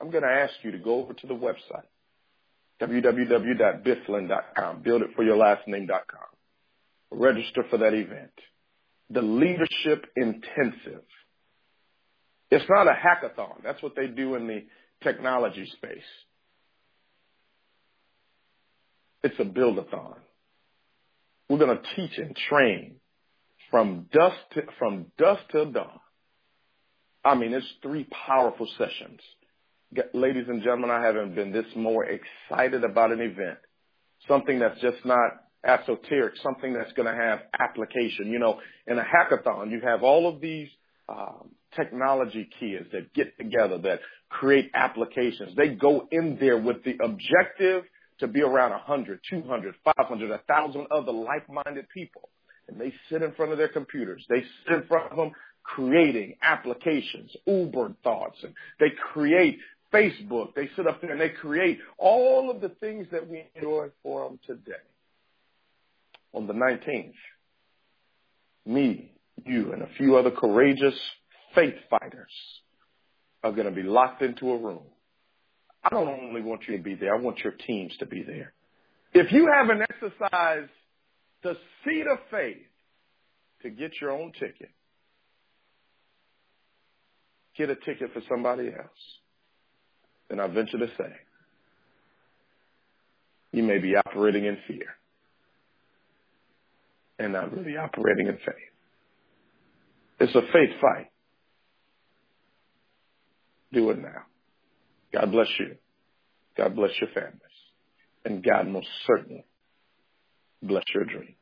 I'm 0.00 0.10
going 0.10 0.24
to 0.24 0.30
ask 0.30 0.54
you 0.62 0.70
to 0.72 0.78
go 0.78 1.02
over 1.02 1.12
to 1.12 1.26
the 1.26 1.34
website 1.34 1.84
www.bifflin.com. 2.80 4.82
Build 4.82 5.02
it 5.02 5.10
for 5.14 5.22
your 5.22 5.36
last 5.36 5.68
name.com. 5.68 6.26
Register 7.12 7.62
for 7.70 7.76
that 7.78 7.94
event. 7.94 8.32
The 9.10 9.22
Leadership 9.22 10.06
Intensive. 10.16 11.04
It's 12.50 12.68
not 12.68 12.88
a 12.88 12.92
hackathon. 12.92 13.62
That's 13.62 13.80
what 13.82 13.94
they 13.94 14.08
do 14.08 14.34
in 14.34 14.48
the 14.48 14.64
technology 15.02 15.70
space. 15.76 16.02
It's 19.22 19.38
a 19.38 19.44
build-a-thon. 19.44 20.16
We're 21.48 21.58
going 21.58 21.78
to 21.78 21.84
teach 21.94 22.18
and 22.18 22.34
train 22.34 22.96
from 23.72 24.06
dusk 24.12 24.36
to, 24.54 24.62
from 24.78 25.06
dusk 25.18 25.42
till 25.50 25.72
dawn. 25.72 25.98
I 27.24 27.34
mean, 27.34 27.52
it's 27.52 27.66
three 27.82 28.06
powerful 28.26 28.68
sessions 28.78 29.20
ladies 30.14 30.46
and 30.48 30.62
gentlemen, 30.62 30.90
I 30.90 31.02
haven't 31.04 31.34
been 31.34 31.52
this 31.52 31.66
more 31.76 32.04
excited 32.04 32.84
about 32.84 33.12
an 33.12 33.20
event. 33.20 33.58
Something 34.28 34.58
that's 34.58 34.80
just 34.80 35.04
not 35.04 35.30
esoteric, 35.64 36.34
something 36.42 36.72
that's 36.72 36.92
going 36.92 37.06
to 37.06 37.14
have 37.14 37.40
application. 37.58 38.28
You 38.28 38.38
know, 38.38 38.60
in 38.86 38.98
a 38.98 39.02
hackathon, 39.04 39.70
you 39.70 39.80
have 39.82 40.02
all 40.02 40.28
of 40.28 40.40
these 40.40 40.68
um, 41.08 41.50
technology 41.76 42.48
kids 42.58 42.86
that 42.92 43.12
get 43.14 43.36
together 43.38 43.78
that 43.78 44.00
create 44.28 44.70
applications. 44.74 45.54
They 45.56 45.68
go 45.68 46.08
in 46.10 46.38
there 46.40 46.58
with 46.58 46.84
the 46.84 46.96
objective 47.02 47.84
to 48.20 48.28
be 48.28 48.40
around 48.40 48.70
100, 48.70 49.20
200, 49.28 49.74
500, 49.84 50.30
1,000 50.30 50.86
other 50.90 51.12
like-minded 51.12 51.88
people. 51.92 52.28
And 52.68 52.80
they 52.80 52.92
sit 53.10 53.22
in 53.22 53.32
front 53.32 53.52
of 53.52 53.58
their 53.58 53.68
computers. 53.68 54.24
They 54.28 54.44
sit 54.66 54.74
in 54.74 54.86
front 54.86 55.10
of 55.10 55.16
them 55.16 55.32
creating 55.62 56.36
applications, 56.42 57.30
Uber 57.46 57.94
thoughts, 58.02 58.38
and 58.42 58.54
they 58.80 58.90
create 59.12 59.58
Facebook. 59.92 60.54
They 60.54 60.70
sit 60.76 60.86
up 60.86 61.00
there 61.00 61.12
and 61.12 61.20
they 61.20 61.28
create 61.28 61.78
all 61.98 62.50
of 62.50 62.60
the 62.60 62.70
things 62.70 63.06
that 63.12 63.28
we 63.28 63.44
enjoy 63.54 63.88
for 64.02 64.28
them 64.28 64.38
today. 64.46 64.72
On 66.32 66.46
the 66.46 66.54
19th, 66.54 67.12
me, 68.64 69.12
you, 69.44 69.72
and 69.72 69.82
a 69.82 69.88
few 69.98 70.16
other 70.16 70.30
courageous 70.30 70.94
faith 71.54 71.74
fighters 71.90 72.30
are 73.42 73.52
going 73.52 73.66
to 73.66 73.72
be 73.72 73.82
locked 73.82 74.22
into 74.22 74.50
a 74.50 74.58
room. 74.58 74.84
I 75.84 75.90
don't 75.90 76.08
only 76.08 76.42
want 76.42 76.62
you 76.68 76.76
to 76.76 76.82
be 76.82 76.94
there, 76.94 77.14
I 77.14 77.18
want 77.18 77.40
your 77.40 77.52
teams 77.52 77.92
to 77.98 78.06
be 78.06 78.22
there. 78.22 78.52
If 79.12 79.32
you 79.32 79.50
haven't 79.52 79.82
exercised 79.82 80.70
the 81.42 81.56
seed 81.84 82.06
of 82.06 82.18
faith 82.30 82.58
to 83.62 83.70
get 83.70 83.92
your 84.00 84.12
own 84.12 84.32
ticket, 84.32 84.70
get 87.56 87.70
a 87.70 87.76
ticket 87.76 88.12
for 88.12 88.22
somebody 88.28 88.68
else 88.68 89.18
And 90.30 90.40
I 90.40 90.46
venture 90.48 90.78
to 90.78 90.88
say 90.98 91.12
you 93.52 93.62
may 93.62 93.78
be 93.78 93.94
operating 93.96 94.46
in 94.46 94.56
fear 94.66 94.86
and 97.18 97.34
not 97.34 97.56
really 97.56 97.76
operating 97.76 98.28
in 98.28 98.36
faith. 98.38 98.72
It's 100.20 100.34
a 100.34 100.42
faith 100.42 100.80
fight. 100.80 101.08
Do 103.72 103.90
it 103.90 104.00
now. 104.00 104.22
God 105.12 105.32
bless 105.32 105.48
you. 105.58 105.76
God 106.56 106.74
bless 106.74 106.90
your 107.00 107.10
families. 107.10 107.40
And 108.24 108.44
God 108.44 108.68
most 108.68 108.88
certainly 109.06 109.44
bless 110.62 110.84
your 110.94 111.04
dreams. 111.04 111.36